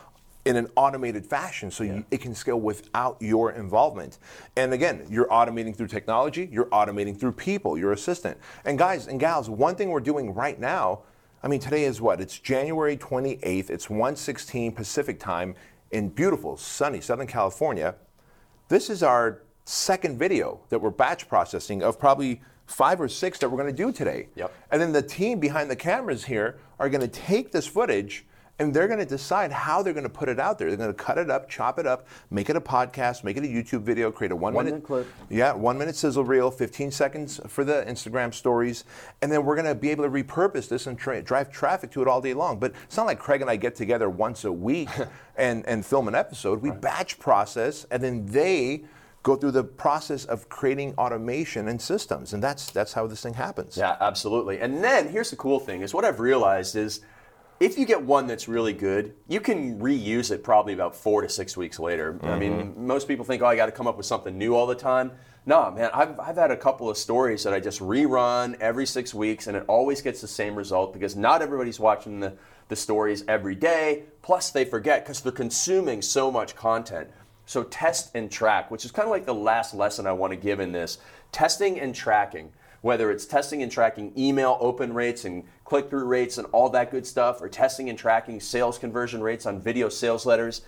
in 0.45 0.55
an 0.55 0.69
automated 0.75 1.25
fashion 1.25 1.69
so 1.69 1.83
you, 1.83 2.03
it 2.11 2.21
can 2.21 2.33
scale 2.33 2.59
without 2.59 3.17
your 3.19 3.51
involvement. 3.51 4.19
And 4.55 4.73
again, 4.73 5.05
you're 5.09 5.27
automating 5.27 5.75
through 5.75 5.87
technology, 5.87 6.47
you're 6.51 6.65
automating 6.67 7.19
through 7.19 7.33
people, 7.33 7.77
your 7.77 7.91
assistant. 7.91 8.37
And 8.63 8.77
guys 8.77 9.07
and 9.07 9.19
gals, 9.19 9.49
one 9.49 9.75
thing 9.75 9.89
we're 9.89 9.99
doing 9.99 10.33
right 10.33 10.59
now, 10.59 11.01
I 11.41 11.47
mean 11.47 11.61
today 11.61 11.85
is 11.85 12.01
what? 12.01 12.19
It's 12.19 12.37
January 12.37 12.97
28th. 12.97 13.69
It's 13.69 13.87
1:16 13.87 14.75
Pacific 14.75 15.19
time 15.19 15.55
in 15.91 16.09
beautiful 16.09 16.57
sunny 16.57 16.99
Southern 16.99 17.27
California. 17.27 17.95
This 18.67 18.89
is 18.89 19.01
our 19.03 19.43
second 19.63 20.19
video 20.19 20.59
that 20.67 20.79
we're 20.79 20.89
batch 20.89 21.29
processing 21.29 21.81
of 21.81 21.97
probably 21.97 22.41
five 22.65 22.99
or 22.99 23.07
six 23.07 23.39
that 23.39 23.49
we're 23.49 23.57
going 23.57 23.73
to 23.73 23.83
do 23.83 23.91
today. 23.91 24.27
Yep. 24.35 24.53
And 24.71 24.81
then 24.81 24.91
the 24.91 25.01
team 25.01 25.39
behind 25.39 25.71
the 25.71 25.75
cameras 25.77 26.25
here 26.25 26.59
are 26.77 26.89
going 26.89 27.01
to 27.01 27.07
take 27.07 27.51
this 27.51 27.65
footage 27.65 28.25
and 28.59 28.73
they're 28.73 28.87
going 28.87 28.99
to 28.99 29.05
decide 29.05 29.51
how 29.51 29.81
they're 29.81 29.93
going 29.93 30.03
to 30.03 30.09
put 30.09 30.27
it 30.27 30.39
out 30.39 30.59
there. 30.59 30.67
They're 30.67 30.77
going 30.77 30.93
to 30.93 31.03
cut 31.03 31.17
it 31.17 31.29
up, 31.29 31.49
chop 31.49 31.79
it 31.79 31.87
up, 31.87 32.07
make 32.29 32.49
it 32.49 32.57
a 32.57 32.61
podcast, 32.61 33.23
make 33.23 33.37
it 33.37 33.43
a 33.43 33.47
YouTube 33.47 33.81
video, 33.81 34.11
create 34.11 34.31
a 34.31 34.35
one, 34.35 34.53
One 34.53 34.65
minute 34.65 34.77
minute 34.77 34.85
clip. 34.85 35.07
Yeah, 35.29 35.53
one 35.53 35.77
minute 35.77 35.95
sizzle 35.95 36.25
reel, 36.25 36.51
15 36.51 36.91
seconds 36.91 37.39
for 37.47 37.63
the 37.63 37.85
Instagram 37.87 38.33
stories, 38.33 38.83
and 39.21 39.31
then 39.31 39.45
we're 39.45 39.55
going 39.55 39.67
to 39.67 39.75
be 39.75 39.89
able 39.89 40.03
to 40.03 40.09
repurpose 40.09 40.67
this 40.67 40.87
and 40.87 40.99
tra- 40.99 41.21
drive 41.21 41.49
traffic 41.49 41.91
to 41.91 42.01
it 42.01 42.07
all 42.07 42.19
day 42.19 42.33
long. 42.33 42.59
But 42.59 42.73
it's 42.83 42.97
not 42.97 43.05
like 43.05 43.19
Craig 43.19 43.41
and 43.41 43.49
I 43.49 43.55
get 43.55 43.75
together 43.75 44.09
once 44.09 44.43
a 44.43 44.51
week 44.51 44.89
and, 45.37 45.65
and 45.65 45.85
film 45.85 46.07
an 46.09 46.15
episode. 46.15 46.61
We 46.61 46.71
batch 46.71 47.17
process, 47.17 47.85
and 47.89 48.03
then 48.03 48.25
they 48.25 48.83
go 49.23 49.35
through 49.35 49.51
the 49.51 49.63
process 49.63 50.25
of 50.25 50.49
creating 50.49 50.93
automation 50.97 51.67
and 51.67 51.81
systems, 51.81 52.33
and 52.33 52.43
that's 52.43 52.71
that's 52.71 52.93
how 52.93 53.07
this 53.07 53.21
thing 53.21 53.33
happens. 53.33 53.77
Yeah, 53.77 53.95
absolutely. 53.99 54.59
And 54.59 54.83
then 54.83 55.09
here's 55.09 55.29
the 55.29 55.35
cool 55.35 55.59
thing 55.59 55.81
is 55.81 55.93
what 55.93 56.05
I've 56.05 56.19
realized 56.19 56.75
is 56.75 57.01
if 57.59 57.77
you 57.77 57.85
get 57.85 58.01
one 58.01 58.25
that's 58.27 58.47
really 58.47 58.73
good, 58.73 59.15
you 59.27 59.41
can 59.41 59.79
reuse 59.79 60.31
it 60.31 60.43
probably 60.43 60.73
about 60.73 60.95
four 60.95 61.21
to 61.21 61.29
six 61.29 61.57
weeks 61.57 61.77
later. 61.77 62.17
I 62.23 62.39
mean, 62.39 62.53
mm-hmm. 62.53 62.87
most 62.87 63.07
people 63.07 63.25
think, 63.25 63.41
oh, 63.41 63.47
I 63.47 63.55
got 63.55 63.65
to 63.65 63.71
come 63.71 63.87
up 63.87 63.97
with 63.97 64.05
something 64.05 64.37
new 64.37 64.55
all 64.55 64.65
the 64.65 64.75
time. 64.75 65.11
No, 65.45 65.71
man, 65.71 65.89
I've, 65.93 66.19
I've 66.19 66.35
had 66.37 66.51
a 66.51 66.57
couple 66.57 66.89
of 66.89 66.97
stories 66.97 67.43
that 67.43 67.53
I 67.53 67.59
just 67.59 67.79
rerun 67.79 68.57
every 68.59 68.85
six 68.85 69.13
weeks, 69.13 69.47
and 69.47 69.57
it 69.57 69.63
always 69.67 70.01
gets 70.01 70.21
the 70.21 70.27
same 70.27 70.55
result 70.55 70.93
because 70.93 71.15
not 71.15 71.41
everybody's 71.41 71.79
watching 71.79 72.19
the, 72.19 72.37
the 72.69 72.75
stories 72.75 73.25
every 73.27 73.55
day. 73.55 74.03
Plus, 74.21 74.51
they 74.51 74.63
forget 74.63 75.03
because 75.03 75.21
they're 75.21 75.31
consuming 75.31 76.01
so 76.01 76.31
much 76.31 76.55
content. 76.55 77.09
So, 77.45 77.63
test 77.63 78.11
and 78.13 78.31
track, 78.31 78.69
which 78.69 78.85
is 78.85 78.91
kind 78.91 79.07
of 79.07 79.11
like 79.11 79.25
the 79.25 79.33
last 79.33 79.73
lesson 79.73 80.05
I 80.05 80.11
want 80.11 80.31
to 80.31 80.37
give 80.37 80.59
in 80.59 80.71
this 80.71 80.99
testing 81.31 81.79
and 81.79 81.95
tracking 81.95 82.51
whether 82.81 83.11
it's 83.11 83.25
testing 83.25 83.61
and 83.63 83.71
tracking 83.71 84.13
email 84.17 84.57
open 84.59 84.93
rates 84.93 85.25
and 85.25 85.43
click 85.65 85.89
through 85.89 86.05
rates 86.05 86.37
and 86.37 86.47
all 86.51 86.69
that 86.69 86.91
good 86.91 87.05
stuff, 87.05 87.41
or 87.41 87.49
testing 87.49 87.89
and 87.89 87.97
tracking 87.97 88.39
sales 88.39 88.77
conversion 88.77 89.21
rates 89.21 89.45
on 89.45 89.59
video 89.59 89.89
sales 89.89 90.25
letters. 90.25 90.61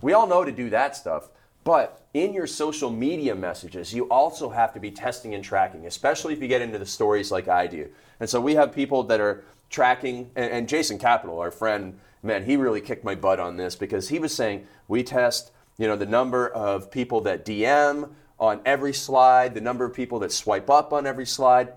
We 0.00 0.12
all 0.12 0.26
know 0.26 0.44
to 0.44 0.52
do 0.52 0.70
that 0.70 0.96
stuff. 0.96 1.30
But 1.64 2.06
in 2.14 2.32
your 2.32 2.46
social 2.46 2.88
media 2.88 3.34
messages, 3.34 3.92
you 3.92 4.08
also 4.08 4.48
have 4.48 4.72
to 4.72 4.80
be 4.80 4.90
testing 4.90 5.34
and 5.34 5.44
tracking, 5.44 5.86
especially 5.86 6.32
if 6.32 6.40
you 6.40 6.48
get 6.48 6.62
into 6.62 6.78
the 6.78 6.86
stories 6.86 7.30
like 7.30 7.46
I 7.48 7.66
do. 7.66 7.88
And 8.20 8.30
so 8.30 8.40
we 8.40 8.54
have 8.54 8.72
people 8.72 9.02
that 9.02 9.20
are 9.20 9.44
tracking, 9.68 10.30
and, 10.34 10.66
Jason 10.66 10.98
Capital, 10.98 11.38
our 11.38 11.50
friend, 11.50 11.98
man, 12.22 12.44
he 12.44 12.56
really 12.56 12.80
kicked 12.80 13.04
my 13.04 13.14
butt 13.14 13.38
on 13.38 13.58
this 13.58 13.76
because 13.76 14.08
he 14.08 14.18
was 14.18 14.34
saying 14.34 14.66
we 14.86 15.02
test, 15.02 15.50
you 15.76 15.86
know, 15.86 15.96
the 15.96 16.06
number 16.06 16.48
of 16.48 16.90
people 16.90 17.20
that 17.22 17.44
DM 17.44 18.12
on 18.38 18.60
every 18.64 18.92
slide, 18.92 19.54
the 19.54 19.60
number 19.60 19.84
of 19.84 19.94
people 19.94 20.18
that 20.20 20.32
swipe 20.32 20.70
up 20.70 20.92
on 20.92 21.06
every 21.06 21.26
slide. 21.26 21.72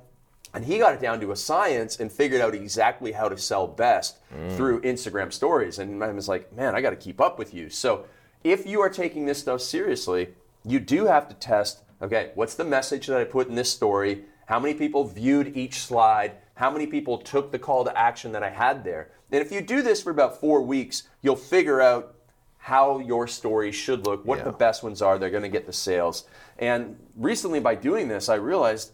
And 0.53 0.65
he 0.65 0.77
got 0.77 0.93
it 0.93 1.01
down 1.01 1.21
to 1.21 1.31
a 1.31 1.35
science 1.35 1.99
and 1.99 2.11
figured 2.11 2.41
out 2.41 2.53
exactly 2.53 3.13
how 3.13 3.29
to 3.29 3.37
sell 3.37 3.67
best 3.67 4.17
mm. 4.33 4.55
through 4.57 4.81
Instagram 4.81 5.31
stories. 5.31 5.79
And 5.79 6.03
I 6.03 6.11
was 6.11 6.27
like, 6.27 6.53
man, 6.53 6.75
I 6.75 6.81
got 6.81 6.89
to 6.89 6.97
keep 6.97 7.21
up 7.21 7.39
with 7.39 7.53
you. 7.53 7.69
So 7.69 8.05
if 8.43 8.67
you 8.67 8.81
are 8.81 8.89
taking 8.89 9.25
this 9.25 9.39
stuff 9.39 9.61
seriously, 9.61 10.29
you 10.65 10.79
do 10.79 11.05
have 11.05 11.29
to 11.29 11.35
test 11.35 11.83
okay, 12.01 12.31
what's 12.35 12.55
the 12.55 12.63
message 12.63 13.07
that 13.07 13.21
I 13.21 13.23
put 13.23 13.47
in 13.47 13.55
this 13.55 13.71
story? 13.71 14.25
How 14.47 14.59
many 14.59 14.73
people 14.73 15.03
viewed 15.03 15.55
each 15.55 15.79
slide? 15.79 16.33
How 16.55 16.71
many 16.71 16.87
people 16.87 17.17
took 17.17 17.51
the 17.51 17.59
call 17.59 17.85
to 17.85 17.97
action 17.97 18.31
that 18.31 18.43
I 18.43 18.49
had 18.49 18.83
there? 18.83 19.11
And 19.31 19.41
if 19.41 19.51
you 19.51 19.61
do 19.61 19.81
this 19.81 20.01
for 20.01 20.09
about 20.09 20.39
four 20.39 20.61
weeks, 20.61 21.03
you'll 21.21 21.35
figure 21.35 21.81
out 21.81 22.15
how 22.61 22.99
your 22.99 23.27
story 23.27 23.71
should 23.71 24.05
look, 24.05 24.23
what 24.23 24.37
Yeah. 24.37 24.43
the 24.45 24.51
best 24.51 24.83
ones 24.83 25.01
are, 25.01 25.17
they're 25.17 25.31
going 25.31 25.41
to 25.43 25.49
get 25.49 25.65
the 25.65 25.73
sales. 25.73 26.25
And 26.59 26.97
recently, 27.17 27.59
by 27.59 27.73
doing 27.75 28.07
this, 28.07 28.29
I 28.29 28.35
realized 28.35 28.91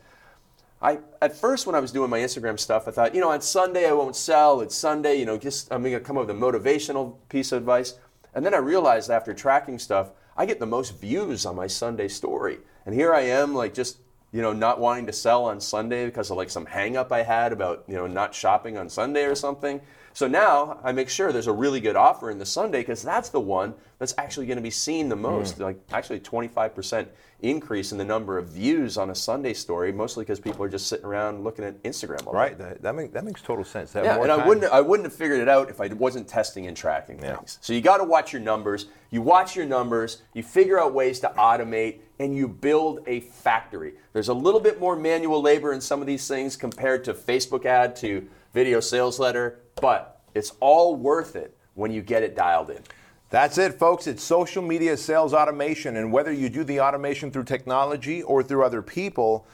I 0.82 1.00
at 1.22 1.36
first 1.36 1.66
when 1.66 1.76
I 1.76 1.80
was 1.80 1.92
doing 1.92 2.10
my 2.10 2.20
Instagram 2.20 2.58
stuff, 2.60 2.88
I 2.88 2.92
thought, 2.92 3.14
you 3.16 3.20
know, 3.20 3.32
on 3.32 3.42
Sunday 3.42 3.90
I 3.90 3.94
won't 3.94 4.16
sell. 4.16 4.62
It's 4.62 4.76
Sunday, 4.76 5.16
you 5.16 5.26
know, 5.26 5.38
just 5.38 5.72
I'm 5.74 5.84
gonna 5.84 6.00
come 6.00 6.18
up 6.18 6.28
with 6.28 6.36
a 6.36 6.40
motivational 6.40 7.16
piece 7.30 7.52
of 7.52 7.58
advice. 7.58 7.96
And 8.34 8.46
then 8.46 8.54
I 8.54 8.58
realized 8.58 9.10
after 9.10 9.34
tracking 9.34 9.80
stuff, 9.80 10.12
I 10.38 10.46
get 10.46 10.60
the 10.60 10.68
most 10.68 11.00
views 11.02 11.46
on 11.46 11.56
my 11.56 11.66
Sunday 11.68 12.08
story. 12.08 12.60
And 12.86 12.94
here 12.94 13.14
I 13.14 13.22
am, 13.22 13.54
like 13.56 13.74
just 13.74 13.98
you 14.32 14.42
know, 14.42 14.52
not 14.54 14.80
wanting 14.80 15.06
to 15.08 15.14
sell 15.14 15.46
on 15.46 15.60
Sunday 15.60 16.06
because 16.06 16.30
of 16.30 16.38
like 16.38 16.50
some 16.50 16.66
hang 16.66 16.96
up 16.98 17.12
I 17.12 17.24
had 17.24 17.54
about, 17.54 17.86
you 17.88 17.96
know, 17.96 18.08
not 18.08 18.36
shopping 18.36 18.78
on 18.78 18.88
Sunday 18.90 19.24
or 19.24 19.36
something. 19.36 19.82
So 20.18 20.28
now 20.28 20.80
I 20.84 20.94
make 20.94 21.10
sure 21.10 21.32
there's 21.32 21.46
a 21.46 21.54
really 21.54 21.80
good 21.80 21.96
offer 21.96 22.32
in 22.32 22.40
the 22.40 22.46
Sunday 22.48 22.80
because 22.80 23.04
that's 23.04 23.30
the 23.30 23.40
one 23.40 23.76
that's 24.00 24.16
actually 24.18 24.48
going 24.48 24.58
to 24.58 24.64
be 24.64 24.72
seen 24.72 25.10
the 25.10 25.16
most. 25.16 25.58
Hmm. 25.58 25.62
Like 25.66 25.80
actually 25.92 26.22
25% 26.22 27.06
increase 27.42 27.92
in 27.92 28.00
the 28.00 28.04
number 28.04 28.40
of 28.40 28.50
views 28.50 28.98
on 28.98 29.12
a 29.12 29.16
Sunday 29.16 29.54
story, 29.54 29.92
mostly 29.92 30.24
because 30.24 30.40
people 30.40 30.64
are 30.64 30.70
just 30.70 30.88
sitting 30.88 31.06
around 31.06 31.44
looking 31.44 31.64
at 31.64 31.84
Instagram 31.84 32.26
all. 32.26 32.34
Right. 32.34 32.58
That, 32.58 32.82
that, 32.82 32.96
make, 32.96 33.14
that 33.14 33.26
makes 33.26 33.44
total 33.44 33.64
sense. 33.64 33.94
Have 33.94 34.06
Yeah, 34.06 34.20
and 34.20 34.32
I 34.32 34.48
wouldn't 34.48 34.66
I 34.72 34.82
wouldn't 34.82 35.06
have 35.06 35.14
figured 35.14 35.40
it 35.40 35.48
out 35.48 35.70
if 35.70 35.80
I 35.80 35.90
wasn't 35.90 36.28
testing 36.28 36.66
and 36.66 36.76
tracking 36.76 37.20
Yeah. 37.20 37.36
things. 37.36 37.60
So 37.62 37.74
you 37.74 37.82
got 37.82 37.98
to 37.98 38.04
watch 38.04 38.34
your 38.34 38.42
numbers. 38.42 38.88
You 39.12 39.22
watch 39.22 39.56
your 39.56 39.68
numbers. 39.68 40.24
You 40.34 40.42
figure 40.42 40.80
out 40.80 40.96
ways 40.96 41.20
to 41.20 41.32
automate, 41.38 42.00
and 42.18 42.36
you 42.36 42.48
build 42.48 43.02
a 43.06 43.20
factory. 43.20 43.94
There's 44.14 44.30
a 44.30 44.34
little 44.34 44.62
bit 44.62 44.80
more 44.80 44.96
manual 44.96 45.44
labor 45.44 45.74
in 45.74 45.80
some 45.80 46.02
of 46.02 46.08
these 46.08 46.28
things 46.28 46.56
compared 46.56 47.04
to 47.04 47.14
Facebook 47.14 47.66
ad 47.66 47.96
to 47.98 48.28
video 48.52 48.80
sales 48.80 49.20
letter, 49.20 49.60
but 49.82 50.22
it's 50.34 50.54
all 50.60 50.96
worth 50.96 51.36
it 51.36 51.56
when 51.76 51.92
you 51.92 52.02
get 52.02 52.24
it 52.24 52.36
dialed 52.36 52.70
in. 52.70 52.82
That's 53.30 53.58
it, 53.58 53.78
folks. 53.78 54.08
It's 54.08 54.24
social 54.24 54.64
media 54.64 54.96
sales 54.96 55.34
automation. 55.34 55.98
And 55.98 56.14
whether 56.14 56.32
you 56.32 56.50
do 56.50 56.64
the 56.64 56.80
automation 56.80 57.30
through 57.30 57.44
technology 57.44 58.24
or 58.24 58.42
through 58.42 58.64
other 58.64 58.82
people, 58.82 59.46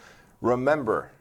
remember 0.41 1.12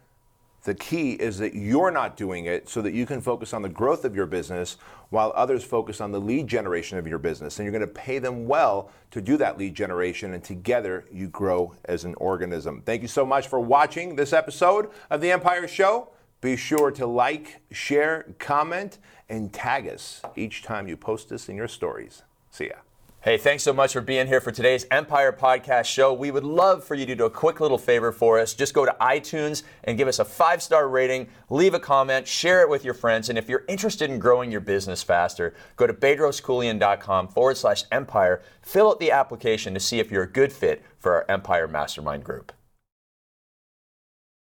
the 0.64 0.74
key 0.74 1.12
is 1.12 1.38
that 1.38 1.54
you're 1.54 1.90
not 1.90 2.16
doing 2.16 2.44
it 2.44 2.68
so 2.68 2.82
that 2.82 2.92
you 2.92 3.04
can 3.04 3.20
focus 3.20 3.52
on 3.52 3.62
the 3.62 3.68
growth 3.68 4.04
of 4.04 4.14
your 4.14 4.26
business 4.26 4.76
while 5.10 5.32
others 5.34 5.64
focus 5.64 6.00
on 6.00 6.12
the 6.12 6.20
lead 6.20 6.46
generation 6.46 6.98
of 6.98 7.06
your 7.06 7.18
business. 7.18 7.58
And 7.58 7.64
you're 7.64 7.72
going 7.72 7.80
to 7.80 8.00
pay 8.00 8.18
them 8.18 8.46
well 8.46 8.90
to 9.10 9.20
do 9.20 9.36
that 9.38 9.58
lead 9.58 9.74
generation. 9.74 10.34
And 10.34 10.44
together 10.44 11.04
you 11.10 11.28
grow 11.28 11.74
as 11.86 12.04
an 12.04 12.14
organism. 12.16 12.82
Thank 12.82 13.02
you 13.02 13.08
so 13.08 13.26
much 13.26 13.48
for 13.48 13.60
watching 13.60 14.14
this 14.14 14.32
episode 14.32 14.90
of 15.10 15.20
The 15.20 15.32
Empire 15.32 15.66
Show. 15.66 16.08
Be 16.42 16.56
sure 16.56 16.90
to 16.90 17.06
like, 17.06 17.62
share, 17.70 18.34
comment, 18.38 18.98
and 19.28 19.52
tag 19.52 19.88
us 19.88 20.20
each 20.36 20.62
time 20.62 20.88
you 20.88 20.96
post 20.96 21.30
this 21.30 21.48
in 21.48 21.56
your 21.56 21.68
stories. 21.68 22.22
See 22.50 22.66
ya. 22.66 22.74
Hey, 23.20 23.38
thanks 23.38 23.62
so 23.62 23.72
much 23.72 23.92
for 23.92 24.00
being 24.00 24.26
here 24.26 24.40
for 24.40 24.50
today's 24.50 24.84
Empire 24.90 25.30
Podcast 25.30 25.84
Show. 25.84 26.12
We 26.12 26.32
would 26.32 26.42
love 26.42 26.82
for 26.82 26.96
you 26.96 27.06
to 27.06 27.14
do 27.14 27.24
a 27.24 27.30
quick 27.30 27.60
little 27.60 27.78
favor 27.78 28.10
for 28.10 28.40
us. 28.40 28.52
Just 28.52 28.74
go 28.74 28.84
to 28.84 28.96
iTunes 29.00 29.62
and 29.84 29.96
give 29.96 30.08
us 30.08 30.18
a 30.18 30.24
five 30.24 30.60
star 30.60 30.88
rating, 30.88 31.28
leave 31.48 31.74
a 31.74 31.78
comment, 31.78 32.26
share 32.26 32.62
it 32.62 32.68
with 32.68 32.84
your 32.84 32.94
friends. 32.94 33.28
And 33.28 33.38
if 33.38 33.48
you're 33.48 33.64
interested 33.68 34.10
in 34.10 34.18
growing 34.18 34.50
your 34.50 34.60
business 34.60 35.04
faster, 35.04 35.54
go 35.76 35.86
to 35.86 35.94
bedroskeuilian.com 35.94 37.28
forward 37.28 37.56
slash 37.56 37.84
empire, 37.92 38.42
fill 38.60 38.90
out 38.90 38.98
the 38.98 39.12
application 39.12 39.72
to 39.74 39.78
see 39.78 40.00
if 40.00 40.10
you're 40.10 40.24
a 40.24 40.30
good 40.30 40.52
fit 40.52 40.82
for 40.98 41.14
our 41.14 41.24
Empire 41.28 41.68
Mastermind 41.68 42.24
group. 42.24 42.50